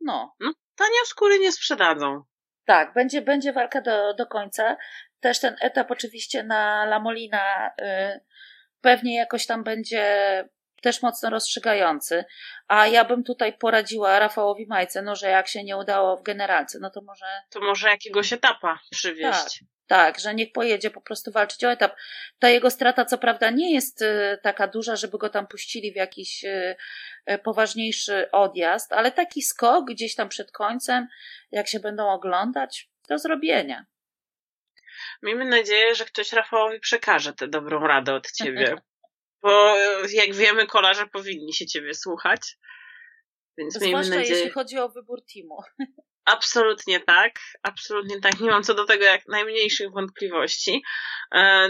No. 0.00 0.36
no. 0.40 0.52
Tanie 0.76 0.98
skóry 1.04 1.38
nie 1.38 1.52
sprzedadzą. 1.52 2.22
Tak, 2.64 2.94
będzie, 2.94 3.22
będzie 3.22 3.52
walka 3.52 3.80
do, 3.80 4.14
do 4.14 4.26
końca. 4.26 4.76
Też 5.20 5.40
ten 5.40 5.56
etap 5.60 5.90
oczywiście 5.90 6.42
na 6.42 6.84
La 6.84 7.00
Molina 7.00 7.70
y, 7.80 8.20
pewnie 8.80 9.16
jakoś 9.16 9.46
tam 9.46 9.64
będzie 9.64 10.04
też 10.82 11.02
mocno 11.02 11.30
rozstrzygający. 11.30 12.24
A 12.68 12.86
ja 12.86 13.04
bym 13.04 13.24
tutaj 13.24 13.58
poradziła 13.58 14.18
Rafałowi 14.18 14.66
Majce, 14.66 15.02
no 15.02 15.16
że 15.16 15.28
jak 15.28 15.48
się 15.48 15.64
nie 15.64 15.76
udało 15.76 16.16
w 16.16 16.22
generalce, 16.22 16.78
no 16.78 16.90
to 16.90 17.02
może. 17.02 17.26
To 17.50 17.60
może 17.60 17.88
jakiegoś 17.88 18.32
etapa 18.32 18.78
przywieźć. 18.90 19.58
Tak. 19.58 19.68
Tak, 19.86 20.18
że 20.18 20.34
niech 20.34 20.52
pojedzie 20.52 20.90
po 20.90 21.00
prostu 21.00 21.32
walczyć 21.32 21.64
o 21.64 21.70
etap. 21.70 21.96
Ta 22.38 22.48
jego 22.48 22.70
strata, 22.70 23.04
co 23.04 23.18
prawda, 23.18 23.50
nie 23.50 23.74
jest 23.74 24.02
y, 24.02 24.38
taka 24.42 24.68
duża, 24.68 24.96
żeby 24.96 25.18
go 25.18 25.28
tam 25.28 25.46
puścili 25.46 25.92
w 25.92 25.96
jakiś 25.96 26.44
y, 26.44 26.76
y, 27.30 27.38
poważniejszy 27.38 28.30
odjazd, 28.30 28.92
ale 28.92 29.12
taki 29.12 29.42
skok 29.42 29.84
gdzieś 29.90 30.14
tam 30.14 30.28
przed 30.28 30.52
końcem, 30.52 31.08
jak 31.50 31.68
się 31.68 31.80
będą 31.80 32.08
oglądać, 32.08 32.90
do 33.08 33.18
zrobienia. 33.18 33.86
Miejmy 35.22 35.44
nadzieję, 35.44 35.94
że 35.94 36.04
ktoś 36.04 36.32
Rafałowi 36.32 36.80
przekaże 36.80 37.32
tę 37.32 37.48
dobrą 37.48 37.86
radę 37.86 38.14
od 38.14 38.32
ciebie. 38.32 38.74
Bo 39.42 39.76
jak 40.12 40.34
wiemy, 40.34 40.66
kolarze 40.66 41.06
powinni 41.06 41.54
się 41.54 41.66
ciebie 41.66 41.94
słuchać. 41.94 42.56
Więc 43.58 43.74
Zwłaszcza 43.74 43.98
miejmy 43.98 44.16
nadzieję... 44.16 44.38
jeśli 44.38 44.50
chodzi 44.50 44.78
o 44.78 44.88
wybór 44.88 45.20
teamu. 45.34 45.62
Absolutnie 46.24 47.00
tak, 47.00 47.32
absolutnie 47.62 48.20
tak. 48.20 48.40
Nie 48.40 48.50
mam 48.50 48.62
co 48.62 48.74
do 48.74 48.84
tego 48.84 49.04
jak 49.04 49.28
najmniejszych 49.28 49.90
wątpliwości. 49.92 50.82
E, 51.34 51.68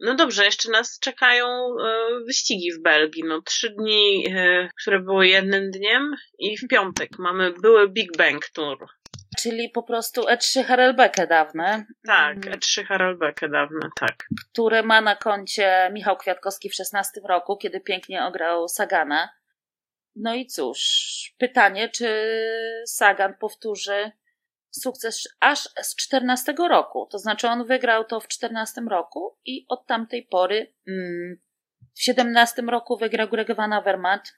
no 0.00 0.14
dobrze, 0.14 0.44
jeszcze 0.44 0.70
nas 0.70 0.98
czekają 0.98 1.46
e, 1.46 2.08
wyścigi 2.26 2.72
w 2.72 2.82
Belgii. 2.82 3.22
No 3.26 3.42
trzy 3.42 3.70
dni, 3.70 4.24
e, 4.30 4.68
które 4.82 5.00
były 5.00 5.28
jednym 5.28 5.70
dniem 5.70 6.16
i 6.38 6.56
w 6.56 6.68
piątek 6.68 7.10
mamy 7.18 7.52
były 7.52 7.88
Big 7.88 8.16
Bang 8.16 8.48
Tour. 8.48 8.86
Czyli 9.38 9.70
po 9.70 9.82
prostu 9.82 10.22
E3 10.22 10.64
Harelbeke 10.64 11.26
dawne. 11.26 11.84
Tak, 12.06 12.46
mm. 12.46 12.58
E3 12.58 12.84
Harelbeke 12.84 13.48
dawne, 13.48 13.88
tak. 14.00 14.26
Które 14.52 14.82
ma 14.82 15.00
na 15.00 15.16
koncie 15.16 15.90
Michał 15.92 16.16
Kwiatkowski 16.16 16.68
w 16.68 16.74
16 16.74 17.20
roku, 17.28 17.56
kiedy 17.56 17.80
pięknie 17.80 18.24
ograł 18.24 18.68
Sagana. 18.68 19.28
No 20.16 20.34
i 20.34 20.46
cóż, 20.46 20.80
pytanie, 21.38 21.88
czy 21.88 22.32
Sagan 22.86 23.34
powtórzy 23.34 24.12
sukces 24.70 25.28
aż 25.40 25.68
z 25.82 25.96
14 25.96 26.54
roku. 26.68 27.08
To 27.10 27.18
znaczy, 27.18 27.48
on 27.48 27.66
wygrał 27.66 28.04
to 28.04 28.20
w 28.20 28.28
14 28.28 28.80
roku 28.90 29.38
i 29.44 29.66
od 29.68 29.86
tamtej 29.86 30.26
pory 30.30 30.74
mm, 30.88 31.36
w 31.94 32.02
17 32.02 32.62
roku 32.62 32.96
wygrał 32.96 33.28
Greg 33.28 33.54
Van 33.54 33.72
Avermaet. 33.72 34.34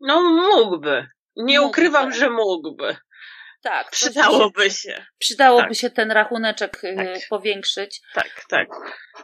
No, 0.00 0.22
mógłby. 0.22 1.06
Nie 1.36 1.60
mógłby. 1.60 1.70
ukrywam, 1.70 2.12
że 2.12 2.30
mógłby. 2.30 2.96
Tak. 3.64 3.90
Przydałoby 3.90 4.70
się. 4.70 5.06
Przydałoby 5.18 5.68
tak. 5.68 5.76
się 5.76 5.90
ten 5.90 6.10
rachuneczek 6.10 6.84
y, 6.84 6.96
tak. 6.96 7.28
powiększyć. 7.30 8.00
Tak, 8.14 8.44
tak. 8.48 8.68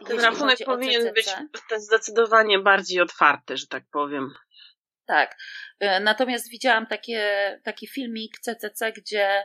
Ten 0.07 0.19
rachunek 0.19 0.57
powinien 0.65 1.13
być 1.13 1.27
zdecydowanie 1.77 2.59
bardziej 2.59 3.01
otwarty, 3.01 3.57
że 3.57 3.67
tak 3.67 3.83
powiem. 3.91 4.29
Tak. 5.05 5.37
E, 5.79 5.99
natomiast 5.99 6.49
widziałam 6.49 6.87
takie, 6.87 7.59
taki 7.63 7.87
filmik 7.87 8.39
CCC, 8.39 8.91
gdzie 8.91 9.43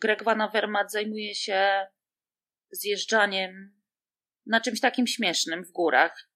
Greg 0.00 0.24
Van 0.24 0.40
Avermaet 0.40 0.92
zajmuje 0.92 1.34
się 1.34 1.86
zjeżdżaniem 2.70 3.80
na 4.46 4.60
czymś 4.60 4.80
takim 4.80 5.06
śmiesznym 5.06 5.64
w 5.64 5.70
górach. 5.70 6.28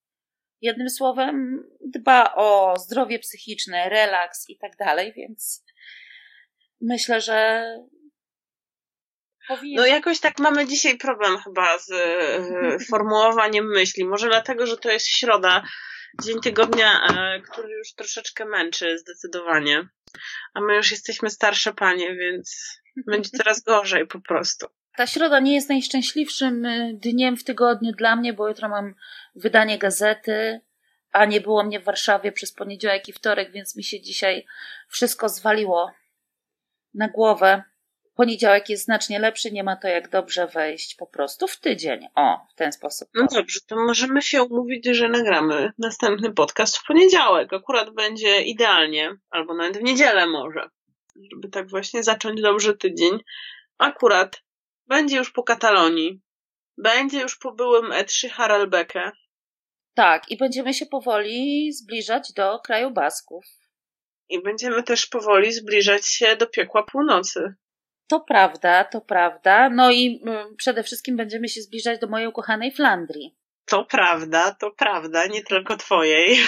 Jednym 0.60 0.90
słowem, 0.90 1.64
dba 1.94 2.34
o 2.34 2.74
zdrowie 2.78 3.18
psychiczne, 3.18 3.88
relaks 3.88 4.48
i 4.48 4.58
tak 4.58 4.76
dalej, 4.76 5.12
więc 5.16 5.64
myślę, 6.80 7.20
że 7.20 7.64
Powinien... 9.56 9.76
No 9.76 9.86
jakoś 9.86 10.20
tak 10.20 10.38
mamy 10.38 10.66
dzisiaj 10.66 10.98
problem 10.98 11.38
chyba 11.38 11.78
z 11.78 11.92
formułowaniem 12.90 13.66
myśli. 13.66 14.04
Może 14.04 14.28
dlatego, 14.28 14.66
że 14.66 14.76
to 14.76 14.90
jest 14.90 15.06
środa, 15.06 15.62
dzień 16.22 16.40
tygodnia, 16.40 17.06
e, 17.06 17.40
który 17.40 17.68
już 17.68 17.94
troszeczkę 17.94 18.44
męczy 18.44 18.98
zdecydowanie. 18.98 19.88
A 20.54 20.60
my 20.60 20.76
już 20.76 20.90
jesteśmy 20.90 21.30
starsze 21.30 21.72
panie, 21.72 22.16
więc 22.16 22.78
będzie 23.06 23.30
coraz 23.30 23.62
gorzej 23.62 24.06
po 24.06 24.20
prostu. 24.20 24.66
Ta 24.96 25.06
środa 25.06 25.40
nie 25.40 25.54
jest 25.54 25.68
najszczęśliwszym 25.68 26.64
e, 26.64 26.92
dniem 26.94 27.36
w 27.36 27.44
tygodniu 27.44 27.92
dla 27.92 28.16
mnie, 28.16 28.32
bo 28.32 28.48
jutro 28.48 28.68
mam 28.68 28.94
wydanie 29.34 29.78
gazety, 29.78 30.60
a 31.12 31.24
nie 31.24 31.40
było 31.40 31.64
mnie 31.64 31.80
w 31.80 31.84
Warszawie 31.84 32.32
przez 32.32 32.52
poniedziałek 32.52 33.08
i 33.08 33.12
wtorek, 33.12 33.52
więc 33.52 33.76
mi 33.76 33.84
się 33.84 34.00
dzisiaj 34.00 34.46
wszystko 34.88 35.28
zwaliło 35.28 35.92
na 36.94 37.08
głowę 37.08 37.62
poniedziałek 38.14 38.68
jest 38.68 38.84
znacznie 38.84 39.18
lepszy, 39.18 39.52
nie 39.52 39.64
ma 39.64 39.76
to 39.76 39.88
jak 39.88 40.10
dobrze 40.10 40.46
wejść 40.46 40.94
po 40.94 41.06
prostu 41.06 41.48
w 41.48 41.60
tydzień. 41.60 42.06
O, 42.14 42.46
w 42.50 42.54
ten 42.54 42.72
sposób. 42.72 43.08
No 43.14 43.26
dobrze, 43.32 43.60
to 43.66 43.76
możemy 43.76 44.22
się 44.22 44.42
umówić, 44.42 44.86
że 44.86 45.08
nagramy 45.08 45.72
następny 45.78 46.32
podcast 46.32 46.76
w 46.76 46.86
poniedziałek. 46.86 47.52
Akurat 47.52 47.90
będzie 47.90 48.42
idealnie, 48.42 49.10
albo 49.30 49.54
nawet 49.54 49.78
w 49.78 49.82
niedzielę 49.82 50.26
może, 50.26 50.68
żeby 51.32 51.48
tak 51.48 51.68
właśnie 51.68 52.02
zacząć 52.02 52.42
dobrze 52.42 52.76
tydzień. 52.76 53.18
Akurat 53.78 54.42
będzie 54.86 55.16
już 55.16 55.32
po 55.32 55.42
Katalonii, 55.42 56.20
będzie 56.78 57.20
już 57.20 57.38
po 57.38 57.52
byłym 57.52 57.90
E3 57.90 58.28
Harelbeke. 58.28 59.12
Tak, 59.94 60.30
i 60.30 60.36
będziemy 60.36 60.74
się 60.74 60.86
powoli 60.86 61.72
zbliżać 61.72 62.32
do 62.32 62.58
kraju 62.58 62.90
Basków. 62.90 63.44
I 64.28 64.42
będziemy 64.42 64.82
też 64.82 65.06
powoli 65.06 65.52
zbliżać 65.52 66.06
się 66.06 66.36
do 66.36 66.46
piekła 66.46 66.82
północy. 66.82 67.54
To 68.06 68.20
prawda, 68.20 68.84
to 68.84 69.00
prawda. 69.00 69.70
No 69.70 69.90
i 69.90 70.22
mm, 70.26 70.56
przede 70.56 70.82
wszystkim 70.82 71.16
będziemy 71.16 71.48
się 71.48 71.60
zbliżać 71.60 72.00
do 72.00 72.06
mojej 72.06 72.28
ukochanej 72.28 72.72
Flandrii. 72.72 73.36
To 73.64 73.84
prawda, 73.84 74.56
to 74.60 74.70
prawda, 74.70 75.26
nie 75.26 75.42
tylko 75.42 75.76
twojej. 75.76 76.36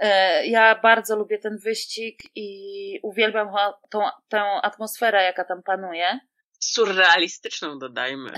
E, 0.00 0.46
ja 0.46 0.80
bardzo 0.82 1.16
lubię 1.16 1.38
ten 1.38 1.58
wyścig 1.58 2.20
i 2.34 3.00
uwielbiam 3.02 3.48
tą, 3.90 4.00
tę 4.28 4.42
atmosferę, 4.42 5.22
jaka 5.22 5.44
tam 5.44 5.62
panuje. 5.62 6.20
Surrealistyczną 6.60 7.78
dodajmy. 7.78 8.30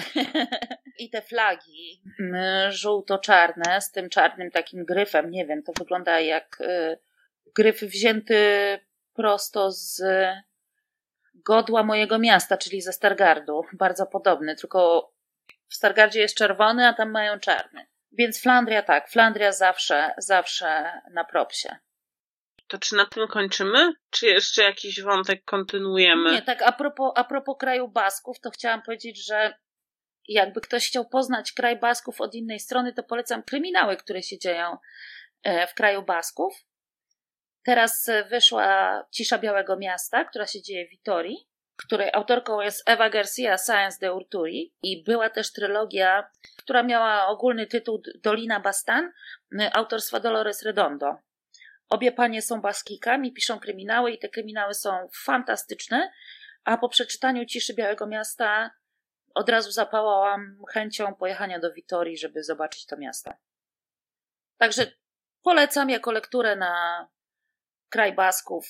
I 0.99 1.11
te 1.11 1.23
flagi 1.23 2.03
mm, 2.21 2.73
żółto-czarne 2.73 3.81
z 3.81 3.91
tym 3.91 4.09
czarnym 4.11 4.51
takim 4.51 4.85
gryfem, 4.85 5.31
nie 5.31 5.47
wiem, 5.47 5.63
to 5.63 5.73
wygląda 5.79 6.21
jak 6.21 6.61
y, 6.61 6.99
gryf 7.55 7.81
wzięty 7.81 8.79
prosto 9.15 9.71
z 9.71 10.03
godła 11.35 11.83
mojego 11.83 12.19
miasta, 12.19 12.57
czyli 12.57 12.83
ze 12.83 12.93
Stargardu. 12.93 13.63
Bardzo 13.73 14.07
podobny, 14.07 14.57
tylko 14.57 15.13
w 15.69 15.75
Stargardzie 15.75 16.21
jest 16.21 16.37
czerwony, 16.37 16.89
a 16.89 16.93
tam 16.93 17.11
mają 17.11 17.39
czarny. 17.39 17.87
Więc 18.13 18.43
Flandria 18.43 18.83
tak, 18.83 19.11
Flandria 19.11 19.53
zawsze, 19.53 20.15
zawsze 20.19 21.01
na 21.11 21.25
propsie. 21.25 21.77
To 22.69 22.79
czy 22.79 22.97
na 22.97 23.07
tym 23.07 23.29
kończymy? 23.29 23.93
Czy 24.11 24.27
jeszcze 24.27 24.63
jakiś 24.63 25.03
wątek 25.03 25.45
kontynuujemy? 25.45 26.33
Nie, 26.33 26.43
tak 26.43 26.63
a 26.63 26.73
propos, 26.73 27.13
a 27.17 27.25
propos 27.25 27.57
kraju 27.59 27.89
Basków, 27.89 28.41
to 28.41 28.51
chciałam 28.51 28.83
powiedzieć, 28.83 29.27
że 29.27 29.55
jakby 30.29 30.61
ktoś 30.61 30.89
chciał 30.89 31.09
poznać 31.09 31.53
kraj 31.53 31.79
Basków 31.79 32.21
od 32.21 32.35
innej 32.35 32.61
strony, 32.61 32.93
to 32.93 33.03
polecam 33.03 33.43
kryminały, 33.43 33.97
które 33.97 34.23
się 34.23 34.39
dzieją 34.39 34.77
e, 35.43 35.67
w 35.67 35.75
kraju 35.75 36.03
Basków. 36.03 36.55
Teraz 37.65 38.11
wyszła 38.31 39.03
Cisza 39.11 39.39
Białego 39.39 39.77
Miasta, 39.77 40.25
która 40.25 40.47
się 40.47 40.63
dzieje 40.63 40.87
w 40.87 40.91
Witorii. 40.91 41.49
której 41.77 42.11
autorką 42.13 42.61
jest 42.61 42.89
Eva 42.89 43.11
Garcia 43.11 43.59
Science 43.59 43.99
de 44.01 44.13
Urturi 44.13 44.75
i 44.83 45.05
była 45.05 45.31
też 45.31 45.53
trylogia, 45.53 46.31
która 46.57 46.83
miała 46.83 47.27
ogólny 47.27 47.67
tytuł 47.67 48.03
Dolina 48.23 48.61
Bastan 48.61 49.13
autorstwa 49.73 50.21
Dolores 50.21 50.63
Redondo. 50.63 51.17
Obie 51.89 52.13
panie 52.13 52.43
są 52.43 52.61
baskikami, 52.61 53.33
piszą 53.33 53.61
kryminały 53.61 54.11
i 54.11 54.19
te 54.19 54.29
kryminały 54.29 54.75
są 54.75 55.09
fantastyczne, 55.25 56.13
a 56.65 56.79
po 56.79 56.89
przeczytaniu 56.89 57.47
Ciszy 57.47 57.75
Białego 57.75 58.07
Miasta 58.07 58.71
od 59.35 59.49
razu 59.49 59.71
zapałałam 59.71 60.59
chęcią 60.73 61.15
pojechania 61.15 61.59
do 61.59 61.73
Witorii, 61.73 62.19
żeby 62.19 62.43
zobaczyć 62.43 62.87
to 62.87 62.97
miasto. 62.97 63.33
Także 64.59 64.93
polecam 65.43 65.91
jako 65.91 66.13
lekturę 66.13 66.57
na 66.57 67.09
kraj 67.93 68.15
Basków. 68.15 68.65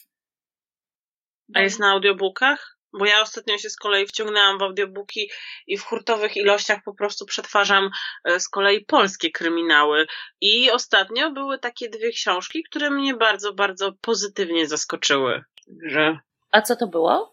A 1.54 1.60
jest 1.60 1.78
na 1.78 1.90
audiobookach? 1.90 2.78
Bo 2.98 3.06
ja 3.06 3.20
ostatnio 3.20 3.58
się 3.58 3.70
z 3.70 3.76
kolei 3.76 4.06
wciągnęłam 4.06 4.58
w 4.58 4.62
audiobooki 4.62 5.30
i 5.66 5.78
w 5.78 5.84
hurtowych 5.84 6.36
ilościach 6.36 6.78
po 6.84 6.94
prostu 6.94 7.26
przetwarzam 7.26 7.90
e, 8.24 8.40
z 8.40 8.48
kolei 8.48 8.84
polskie 8.84 9.30
kryminały. 9.30 10.06
I 10.40 10.70
ostatnio 10.70 11.30
były 11.30 11.58
takie 11.58 11.88
dwie 11.88 12.10
książki, 12.10 12.62
które 12.62 12.90
mnie 12.90 13.14
bardzo, 13.14 13.52
bardzo 13.52 13.92
pozytywnie 14.00 14.68
zaskoczyły. 14.68 15.44
Że... 15.86 16.18
A 16.50 16.62
co 16.62 16.76
to 16.76 16.86
było? 16.86 17.31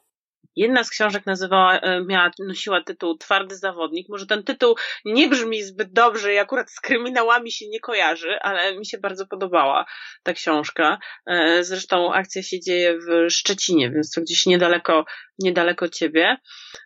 Jedna 0.55 0.83
z 0.83 0.89
książek 0.89 1.25
nazywała, 1.25 1.79
e, 1.79 2.05
miała, 2.05 2.31
nosiła 2.39 2.83
tytuł 2.83 3.17
Twardy 3.17 3.57
Zawodnik. 3.57 4.09
Może 4.09 4.25
ten 4.25 4.43
tytuł 4.43 4.75
nie 5.05 5.27
brzmi 5.27 5.63
zbyt 5.63 5.93
dobrze 5.93 6.33
i 6.33 6.37
akurat 6.37 6.71
z 6.71 6.79
kryminałami 6.79 7.51
się 7.51 7.67
nie 7.69 7.79
kojarzy, 7.79 8.39
ale 8.41 8.77
mi 8.77 8.85
się 8.85 8.97
bardzo 8.97 9.27
podobała 9.27 9.85
ta 10.23 10.33
książka. 10.33 10.99
E, 11.25 11.63
zresztą 11.63 12.13
akcja 12.13 12.43
się 12.43 12.59
dzieje 12.59 12.97
w 12.97 13.31
Szczecinie, 13.31 13.91
więc 13.91 14.11
to 14.11 14.21
gdzieś 14.21 14.45
niedaleko, 14.45 15.05
niedaleko 15.39 15.89
ciebie. 15.89 16.37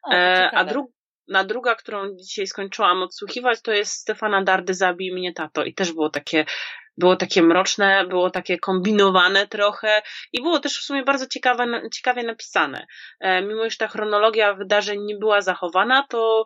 O, 0.04 0.14
e, 0.14 0.52
a 0.52 0.66
dru 0.66 0.94
na 1.28 1.44
druga, 1.44 1.76
którą 1.76 2.16
dzisiaj 2.16 2.48
skończyłam 2.48 3.04
odsłuchiwać, 3.04 3.62
to 3.62 3.72
jest 3.72 3.94
Stefana 3.94 4.44
Dardy 4.44 4.74
Zabij 4.74 5.14
mnie 5.14 5.34
tato. 5.34 5.64
I 5.64 5.74
też 5.74 5.94
było 5.94 6.10
takie 6.10 6.46
było 6.98 7.16
takie 7.16 7.44
mroczne, 7.44 8.06
było 8.08 8.30
takie 8.30 8.60
kombinowane 8.60 9.48
trochę 9.48 10.02
i 10.34 10.42
było 10.42 10.60
też 10.60 10.80
w 10.80 10.84
sumie 10.84 11.04
bardzo 11.04 11.28
ciekawe, 11.28 11.82
ciekawie 11.94 12.24
napisane. 12.24 12.88
E, 13.20 13.42
mimo, 13.42 13.70
że 13.70 13.78
ta 13.78 13.88
chronologia 13.88 14.54
wydarzeń 14.54 15.00
nie 15.06 15.16
była 15.16 15.42
zachowana, 15.42 16.06
to 16.10 16.46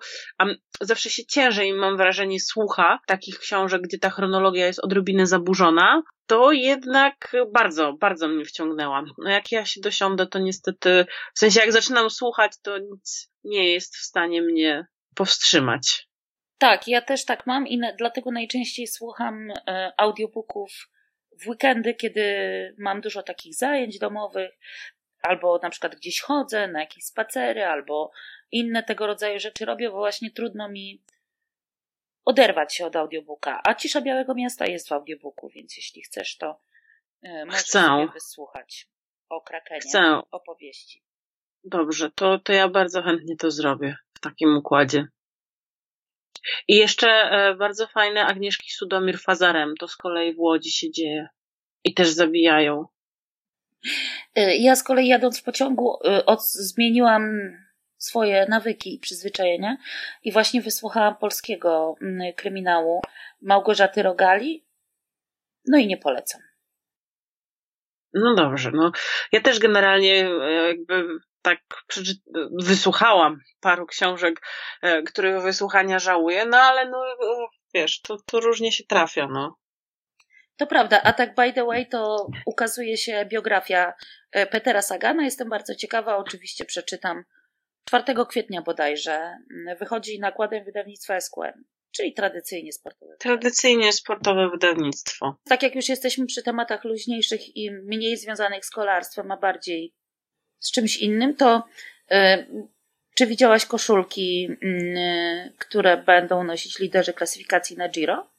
zawsze 0.81 1.09
się 1.09 1.25
ciężej, 1.25 1.73
mam 1.73 1.97
wrażenie, 1.97 2.39
słucha 2.39 2.99
takich 3.07 3.39
książek, 3.39 3.81
gdzie 3.81 3.99
ta 3.99 4.09
chronologia 4.09 4.67
jest 4.67 4.79
odrobinę 4.79 5.27
zaburzona, 5.27 6.01
to 6.27 6.51
jednak 6.51 7.35
bardzo, 7.53 7.93
bardzo 7.93 8.27
mnie 8.27 8.45
wciągnęła. 8.45 9.03
No 9.17 9.29
jak 9.29 9.51
ja 9.51 9.65
się 9.65 9.81
dosiądę, 9.81 10.27
to 10.27 10.39
niestety, 10.39 11.05
w 11.35 11.39
sensie 11.39 11.59
jak 11.59 11.71
zaczynam 11.71 12.09
słuchać, 12.09 12.51
to 12.61 12.77
nic 12.77 13.29
nie 13.43 13.73
jest 13.73 13.95
w 13.97 14.01
stanie 14.01 14.41
mnie 14.41 14.87
powstrzymać. 15.15 16.06
Tak, 16.57 16.87
ja 16.87 17.01
też 17.01 17.25
tak 17.25 17.45
mam 17.47 17.67
i 17.67 17.77
na, 17.77 17.93
dlatego 17.93 18.31
najczęściej 18.31 18.87
słucham 18.87 19.51
e, 19.67 19.91
audiobooków 19.97 20.89
w 21.43 21.47
weekendy, 21.47 21.93
kiedy 21.93 22.23
mam 22.77 23.01
dużo 23.01 23.23
takich 23.23 23.55
zajęć 23.55 23.99
domowych, 23.99 24.51
albo 25.21 25.59
na 25.63 25.69
przykład 25.69 25.95
gdzieś 25.95 26.21
chodzę 26.21 26.67
na 26.67 26.79
jakieś 26.79 27.03
spacery, 27.03 27.65
albo 27.65 28.11
inne 28.51 28.83
tego 28.83 29.07
rodzaju 29.07 29.39
rzeczy 29.39 29.65
robię, 29.65 29.89
bo 29.89 29.97
właśnie 29.97 30.31
trudno 30.31 30.69
mi 30.69 31.03
oderwać 32.25 32.75
się 32.75 32.85
od 32.85 32.95
audiobooka. 32.95 33.61
A 33.63 33.75
Cisza 33.75 34.01
Białego 34.01 34.35
Miasta 34.35 34.65
jest 34.65 34.89
w 34.89 34.91
audiobooku, 34.91 35.49
więc 35.49 35.77
jeśli 35.77 36.01
chcesz, 36.01 36.37
to 36.37 36.61
e, 37.21 37.45
możesz 37.45 37.61
Chcę. 37.61 38.07
wysłuchać 38.13 38.89
o 39.29 39.41
Krakenie, 39.41 39.81
Chcę. 39.81 40.21
opowieści. 40.31 41.03
Dobrze, 41.63 42.11
to, 42.11 42.39
to 42.39 42.53
ja 42.53 42.67
bardzo 42.67 43.01
chętnie 43.01 43.35
to 43.37 43.51
zrobię 43.51 43.97
w 44.13 44.19
takim 44.19 44.57
układzie. 44.57 45.07
I 46.67 46.75
jeszcze 46.75 47.07
e, 47.07 47.55
bardzo 47.55 47.87
fajne 47.87 48.25
Agnieszki 48.25 48.71
Sudomir 48.71 49.19
Fazarem. 49.19 49.73
To 49.79 49.87
z 49.87 49.95
kolei 49.95 50.33
w 50.33 50.39
Łodzi 50.39 50.71
się 50.71 50.91
dzieje. 50.91 51.27
I 51.83 51.93
też 51.93 52.09
zabijają. 52.09 52.85
E, 54.35 54.57
ja 54.57 54.75
z 54.75 54.83
kolei 54.83 55.07
jadąc 55.07 55.39
w 55.39 55.43
pociągu 55.43 55.97
e, 56.05 56.25
od, 56.25 56.43
zmieniłam 56.43 57.51
swoje 57.97 58.45
nawyki 58.49 58.95
i 58.95 58.99
przyzwyczajenia 58.99 59.77
i 60.23 60.31
właśnie 60.31 60.61
wysłuchałam 60.61 61.15
polskiego 61.15 61.95
mm, 62.01 62.33
kryminału 62.33 63.01
Małgorzaty 63.41 64.03
Rogali. 64.03 64.65
No 65.67 65.77
i 65.77 65.87
nie 65.87 65.97
polecam. 65.97 66.46
No 68.13 68.35
dobrze, 68.35 68.71
no 68.73 68.91
ja 69.31 69.41
też 69.41 69.59
generalnie 69.59 70.29
jakby 70.67 71.19
tak 71.41 71.59
wysłuchałam 72.63 73.39
paru 73.59 73.85
książek, 73.85 74.41
e, 74.81 75.01
których 75.03 75.41
wysłuchania 75.41 75.99
żałuję, 75.99 76.45
no 76.45 76.57
ale 76.57 76.89
no 76.89 77.07
e, 77.07 77.47
wiesz, 77.73 78.01
to, 78.01 78.17
to 78.25 78.39
różnie 78.39 78.71
się 78.71 78.83
trafia, 78.83 79.27
no. 79.31 79.57
To 80.57 80.67
prawda, 80.67 81.01
a 81.03 81.13
tak 81.13 81.35
by 81.35 81.53
the 81.53 81.65
way 81.65 81.89
to 81.89 82.27
ukazuje 82.45 82.97
się 82.97 83.25
biografia 83.25 83.93
e, 84.31 84.45
Petera 84.45 84.81
Sagana. 84.81 85.23
Jestem 85.23 85.49
bardzo 85.49 85.75
ciekawa, 85.75 86.17
oczywiście 86.17 86.65
przeczytam 86.65 87.23
4 87.85 88.03
kwietnia 88.29 88.61
bodajże. 88.61 89.37
Wychodzi 89.79 90.19
nakładem 90.19 90.63
wydawnictwa 90.63 91.21
SQM, 91.21 91.63
czyli 91.97 92.13
tradycyjnie 92.13 92.73
sportowe. 92.73 93.17
Tradycyjnie 93.19 93.93
sportowe 93.93 94.49
wydawnictwo. 94.49 95.35
Tak 95.49 95.63
jak 95.63 95.75
już 95.75 95.89
jesteśmy 95.89 96.25
przy 96.25 96.43
tematach 96.43 96.83
luźniejszych 96.83 97.57
i 97.57 97.71
mniej 97.71 98.17
związanych 98.17 98.65
z 98.65 98.69
kolarstwem, 98.69 99.31
a 99.31 99.37
bardziej 99.37 99.93
z 100.59 100.71
czymś 100.71 100.97
innym, 100.97 101.35
to 101.35 101.63
y, 102.11 102.15
czy 103.15 103.27
widziałaś 103.27 103.65
koszulki, 103.65 104.49
y, 104.63 105.53
które 105.59 105.97
będą 105.97 106.43
nosić 106.43 106.79
liderzy 106.79 107.13
klasyfikacji 107.13 107.77
na 107.77 107.89
Giro? 107.89 108.37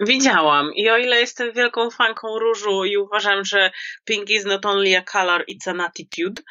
Widziałam 0.00 0.74
i 0.74 0.90
o 0.90 0.98
ile 0.98 1.20
jestem 1.20 1.52
wielką 1.52 1.90
fanką 1.90 2.38
różu 2.38 2.84
i 2.84 2.96
uważam, 2.96 3.44
że 3.44 3.70
pink 4.04 4.30
is 4.30 4.44
not 4.44 4.66
only 4.66 4.96
a 4.96 5.02
color, 5.02 5.44
it's 5.48 5.70
an 5.70 5.80
attitude, 5.80 6.42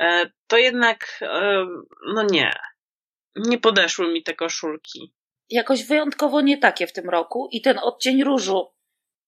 e, 0.00 0.30
to 0.46 0.56
jednak 0.56 1.18
e, 1.22 1.66
no 2.06 2.22
nie. 2.22 2.52
Nie 3.36 3.58
podeszły 3.58 4.12
mi 4.12 4.22
te 4.22 4.34
koszulki. 4.34 5.12
Jakoś 5.50 5.84
wyjątkowo 5.84 6.40
nie 6.40 6.58
takie 6.58 6.86
w 6.86 6.92
tym 6.92 7.10
roku 7.10 7.48
i 7.52 7.62
ten 7.62 7.78
odcień 7.78 8.24
różu. 8.24 8.74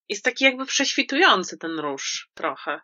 Jest 0.09 0.24
taki 0.24 0.44
jakby 0.44 0.66
prześwitujący 0.66 1.59
ten 1.59 1.78
róż 1.78 2.30
trochę. 2.35 2.80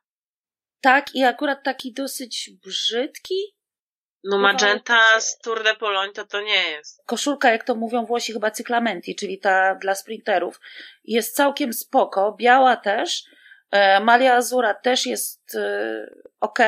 Tak, 0.80 1.14
i 1.14 1.24
akurat 1.24 1.64
taki 1.64 1.92
dosyć 1.92 2.50
brzydki. 2.64 3.56
No 4.24 4.38
magenta 4.38 5.20
z 5.20 5.38
Tour 5.38 5.64
de 5.64 5.74
Pologne 5.76 6.12
to 6.12 6.24
to 6.24 6.40
nie 6.40 6.70
jest. 6.70 7.02
Koszulka, 7.06 7.50
jak 7.50 7.64
to 7.64 7.74
mówią 7.74 8.06
Włosi, 8.06 8.32
chyba 8.32 8.50
cyklamenti, 8.50 9.16
czyli 9.16 9.38
ta 9.38 9.74
dla 9.74 9.94
sprinterów, 9.94 10.60
jest 11.04 11.36
całkiem 11.36 11.72
spoko. 11.72 12.36
Biała 12.38 12.76
też. 12.76 13.24
E, 13.70 14.00
Malia 14.00 14.34
Azura 14.34 14.74
też 14.74 15.06
jest 15.06 15.54
e, 15.54 16.06
ok. 16.40 16.58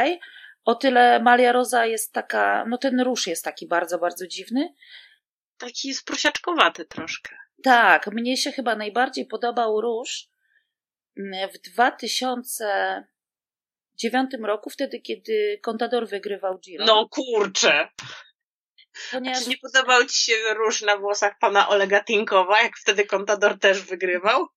O 0.64 0.74
tyle 0.74 1.20
Malia 1.20 1.52
Roza 1.52 1.86
jest 1.86 2.12
taka, 2.12 2.64
no 2.68 2.78
ten 2.78 3.00
róż 3.00 3.26
jest 3.26 3.44
taki 3.44 3.66
bardzo, 3.66 3.98
bardzo 3.98 4.26
dziwny. 4.26 4.74
Taki 5.58 5.88
jest 5.88 6.04
prosiaczkowaty 6.04 6.84
troszkę. 6.84 7.36
Tak, 7.62 8.06
mnie 8.06 8.36
się 8.36 8.52
chyba 8.52 8.76
najbardziej 8.76 9.26
podobał 9.26 9.80
róż 9.80 10.28
w 11.54 11.58
2000 11.58 13.04
dziewiątym 13.94 14.44
roku, 14.44 14.70
wtedy 14.70 15.00
kiedy 15.00 15.60
Contador 15.62 16.08
wygrywał 16.08 16.58
Giro. 16.58 16.84
No 16.84 17.08
kurczę! 17.08 17.88
Ponieważ... 19.12 19.44
Czy 19.44 19.50
nie 19.50 19.58
podobał 19.58 20.04
Ci 20.04 20.24
się 20.24 20.54
róż 20.54 20.82
na 20.82 20.96
włosach 20.96 21.38
pana 21.38 21.68
Olega 21.68 22.04
Tinkowa, 22.04 22.62
jak 22.62 22.76
wtedy 22.76 23.06
Contador 23.06 23.58
też 23.58 23.82
wygrywał? 23.82 24.48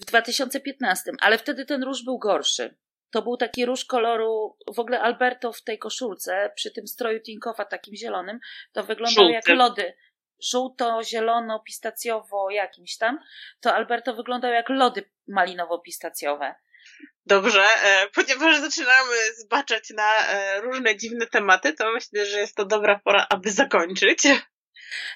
W 0.00 0.04
2015, 0.04 1.12
ale 1.20 1.38
wtedy 1.38 1.64
ten 1.64 1.82
róż 1.82 2.04
był 2.04 2.18
gorszy. 2.18 2.76
To 3.10 3.22
był 3.22 3.36
taki 3.36 3.66
róż 3.66 3.84
koloru, 3.84 4.56
w 4.74 4.78
ogóle 4.78 5.00
Alberto 5.00 5.52
w 5.52 5.62
tej 5.62 5.78
koszulce, 5.78 6.52
przy 6.56 6.70
tym 6.70 6.86
stroju 6.86 7.20
Tinkowa 7.20 7.64
takim 7.64 7.96
zielonym, 7.96 8.38
to 8.72 8.84
wyglądał 8.84 9.24
Żółty. 9.24 9.32
jak 9.32 9.48
lody. 9.48 9.94
Żółto, 10.50 11.00
zielono, 11.04 11.60
pistacjowo, 11.60 12.50
jakimś 12.50 12.96
tam. 12.96 13.18
To 13.60 13.74
Alberto 13.74 14.14
wyglądał 14.14 14.52
jak 14.52 14.68
lody 14.68 15.10
malinowo-pistacjowe. 15.28 16.54
Dobrze, 17.26 17.64
e, 17.84 18.06
ponieważ 18.14 18.60
zaczynamy 18.60 19.14
zbaczać 19.36 19.90
na 19.90 20.26
e, 20.28 20.60
różne 20.60 20.96
dziwne 20.96 21.26
tematy, 21.26 21.72
to 21.72 21.92
myślę, 21.92 22.26
że 22.26 22.38
jest 22.38 22.56
to 22.56 22.64
dobra 22.64 23.00
pora, 23.04 23.26
aby 23.30 23.50
zakończyć. 23.50 24.22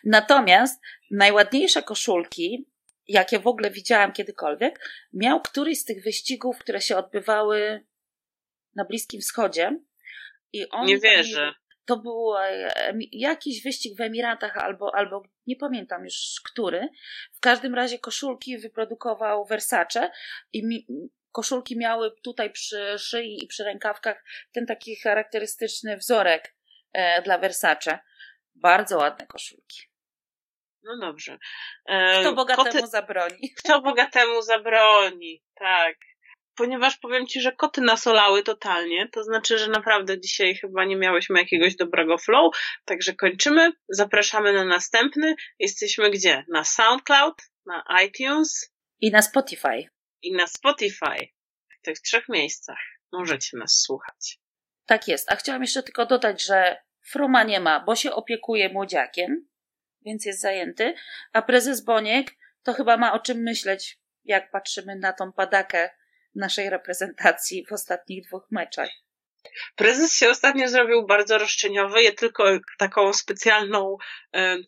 Natomiast 0.05 0.81
najładniejsze 1.11 1.83
koszulki, 1.83 2.67
jakie 3.09 3.39
w 3.39 3.47
ogóle 3.47 3.71
widziałam 3.71 4.13
kiedykolwiek, 4.13 4.81
miał 5.13 5.41
któryś 5.43 5.81
z 5.81 5.85
tych 5.85 6.03
wyścigów, 6.05 6.59
które 6.59 6.81
się 6.81 6.97
odbywały 6.97 7.87
na 8.75 8.85
Bliskim 8.85 9.21
Wschodzie. 9.21 9.81
I 10.53 10.69
on 10.69 10.87
Nie 10.87 10.99
wierzę. 10.99 11.55
To 11.89 11.97
był 11.97 12.37
e, 12.37 12.93
jakiś 13.13 13.63
wyścig 13.63 13.99
w 13.99 14.01
Emiratach 14.01 14.57
albo, 14.57 14.95
albo 14.95 15.23
nie 15.47 15.57
pamiętam 15.57 16.05
już 16.05 16.41
który. 16.45 16.89
W 17.33 17.41
każdym 17.41 17.75
razie 17.75 17.99
koszulki 17.99 18.59
wyprodukował 18.59 19.45
Versace 19.45 20.11
i 20.53 20.67
mi, 20.67 20.87
koszulki 21.33 21.79
miały 21.79 22.11
tutaj 22.23 22.53
przy 22.53 22.99
szyi 22.99 23.45
i 23.45 23.47
przy 23.47 23.65
rękawkach 23.65 24.25
ten 24.53 24.67
taki 24.67 24.97
charakterystyczny 24.97 25.97
wzorek 25.97 26.55
e, 26.93 27.23
dla 27.23 27.39
Versace. 27.39 27.99
Bardzo 28.55 28.99
ładne 28.99 29.27
koszulki. 29.27 29.83
No 30.83 30.99
dobrze. 31.01 31.39
E, 31.87 32.21
kto 32.21 32.33
bogatemu 32.33 32.73
koty... 32.73 32.87
zabroni? 32.87 33.55
Kto 33.59 33.81
bogatemu 33.81 34.43
zabroni, 34.43 35.45
tak. 35.55 35.97
Ponieważ 36.59 36.97
powiem 36.97 37.27
Ci, 37.27 37.41
że 37.41 37.53
koty 37.53 37.81
nasolały 37.81 38.43
totalnie, 38.43 39.09
to 39.13 39.25
znaczy, 39.25 39.59
że 39.59 39.69
naprawdę 39.69 40.21
dzisiaj 40.21 40.55
chyba 40.55 40.85
nie 40.85 40.97
miałyśmy 40.97 41.39
jakiegoś 41.41 41.77
dobrego 41.77 42.19
flow, 42.19 42.55
także 42.85 43.15
kończymy. 43.15 43.73
Zapraszamy 43.89 44.53
na 44.53 44.65
następny. 44.65 45.35
Jesteśmy 45.59 46.11
gdzie? 46.11 46.45
Na 46.49 46.65
SoundCloud, 46.65 47.35
na 47.67 47.85
iTunes 48.05 48.75
i 49.01 49.11
na 49.11 49.23
Spotify. 49.23 49.89
I 50.23 50.33
na 50.33 50.47
Spotify. 50.47 51.29
W 51.79 51.83
tych 51.83 52.01
trzech 52.01 52.29
miejscach 52.29 52.79
możecie 53.13 53.57
nas 53.57 53.81
słuchać. 53.81 54.41
Tak 54.87 55.09
jest. 55.09 55.33
A 55.33 55.37
chciałam 55.37 55.63
jeszcze 55.63 55.83
tylko 55.83 56.07
dodać, 56.07 56.45
że 56.45 56.77
Fruma 57.01 57.45
nie 57.45 57.61
ma, 57.61 57.81
bo 57.81 57.97
się 57.97 58.13
opiekuje 58.13 58.69
młodziakiem, 58.69 59.49
więc 60.05 60.27
jest 60.27 60.41
zajęty, 60.41 60.95
a 61.33 61.43
prezes 61.43 61.85
Boniek 61.85 62.31
to 62.63 62.73
chyba 62.73 62.97
ma 62.97 63.13
o 63.13 63.19
czym 63.19 63.43
myśleć, 63.43 63.99
jak 64.25 64.51
patrzymy 64.51 64.97
na 64.97 65.13
tą 65.13 65.33
padakę 65.33 65.91
naszej 66.35 66.71
reprezentacji 66.71 67.67
w 67.67 67.73
ostatnich 67.73 68.27
dwóch 68.27 68.47
meczach. 68.51 68.91
Prezes 69.77 70.17
się 70.17 70.31
ostatnio 70.31 70.69
zrobił 70.69 71.07
bardzo 71.07 71.39
roszczeniowy, 71.39 72.03
je 72.03 72.13
tylko 72.13 72.45
taką 72.79 73.13
specjalną, 73.13 73.97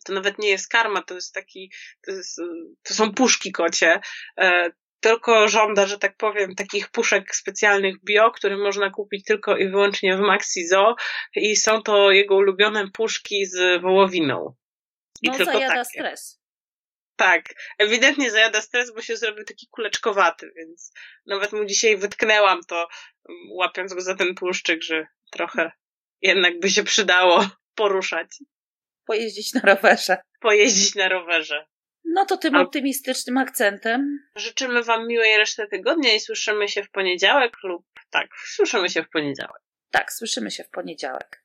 to 0.05 0.13
nawet 0.13 0.39
nie 0.39 0.49
jest 0.49 0.69
karma, 0.69 1.01
to 1.01 1.15
jest 1.15 1.33
taki, 1.33 1.71
to, 2.05 2.11
jest, 2.11 2.41
to 2.83 2.93
są 2.93 3.13
puszki 3.13 3.51
kocie, 3.51 4.01
e, 4.37 4.69
tylko 4.99 5.47
żąda, 5.47 5.85
że 5.85 5.97
tak 5.97 6.17
powiem, 6.17 6.55
takich 6.55 6.89
puszek 6.89 7.35
specjalnych 7.35 8.03
bio, 8.03 8.31
które 8.31 8.57
można 8.57 8.89
kupić 8.89 9.25
tylko 9.25 9.57
i 9.57 9.69
wyłącznie 9.69 10.17
w 10.17 10.19
Maxizo 10.19 10.95
i 11.35 11.55
są 11.55 11.81
to 11.81 12.11
jego 12.11 12.35
ulubione 12.35 12.91
puszki 12.93 13.45
z 13.45 13.81
wołowiną. 13.81 14.55
I 15.21 15.27
no, 15.27 15.37
tylko 15.37 15.51
zajada 15.51 15.75
takie. 15.75 15.85
stres. 15.85 16.40
Tak, 17.15 17.43
ewidentnie 17.77 18.31
zajada 18.31 18.61
stres, 18.61 18.93
bo 18.93 19.01
się 19.01 19.17
zrobił 19.17 19.45
taki 19.45 19.67
kuleczkowaty, 19.67 20.51
więc 20.55 20.93
nawet 21.25 21.53
mu 21.53 21.65
dzisiaj 21.65 21.97
wytknęłam 21.97 22.59
to, 22.67 22.87
łapiąc 23.49 23.93
go 23.93 24.01
za 24.01 24.15
ten 24.15 24.35
tłuszczyk, 24.35 24.83
że 24.83 25.07
trochę 25.31 25.71
jednak 26.21 26.59
by 26.59 26.69
się 26.69 26.83
przydało 26.83 27.49
poruszać. 27.75 28.27
Pojeździć 29.05 29.53
na 29.53 29.61
rowerze. 29.61 30.17
Pojeździć 30.39 30.95
na 30.95 31.09
rowerze. 31.09 31.67
No 32.03 32.25
to 32.25 32.37
tym 32.37 32.55
optymistycznym 32.55 33.37
akcentem. 33.37 34.19
Życzymy 34.35 34.83
Wam 34.83 35.07
miłej 35.07 35.37
reszty 35.37 35.67
tygodnia 35.67 36.13
i 36.13 36.19
słyszymy 36.19 36.67
się 36.67 36.83
w 36.83 36.91
poniedziałek 36.91 37.57
lub 37.63 37.85
tak, 38.09 38.27
słyszymy 38.45 38.89
się 38.89 39.03
w 39.03 39.09
poniedziałek. 39.09 39.61
Tak, 39.91 40.13
słyszymy 40.13 40.51
się 40.51 40.63
w 40.63 40.69
poniedziałek. 40.69 41.40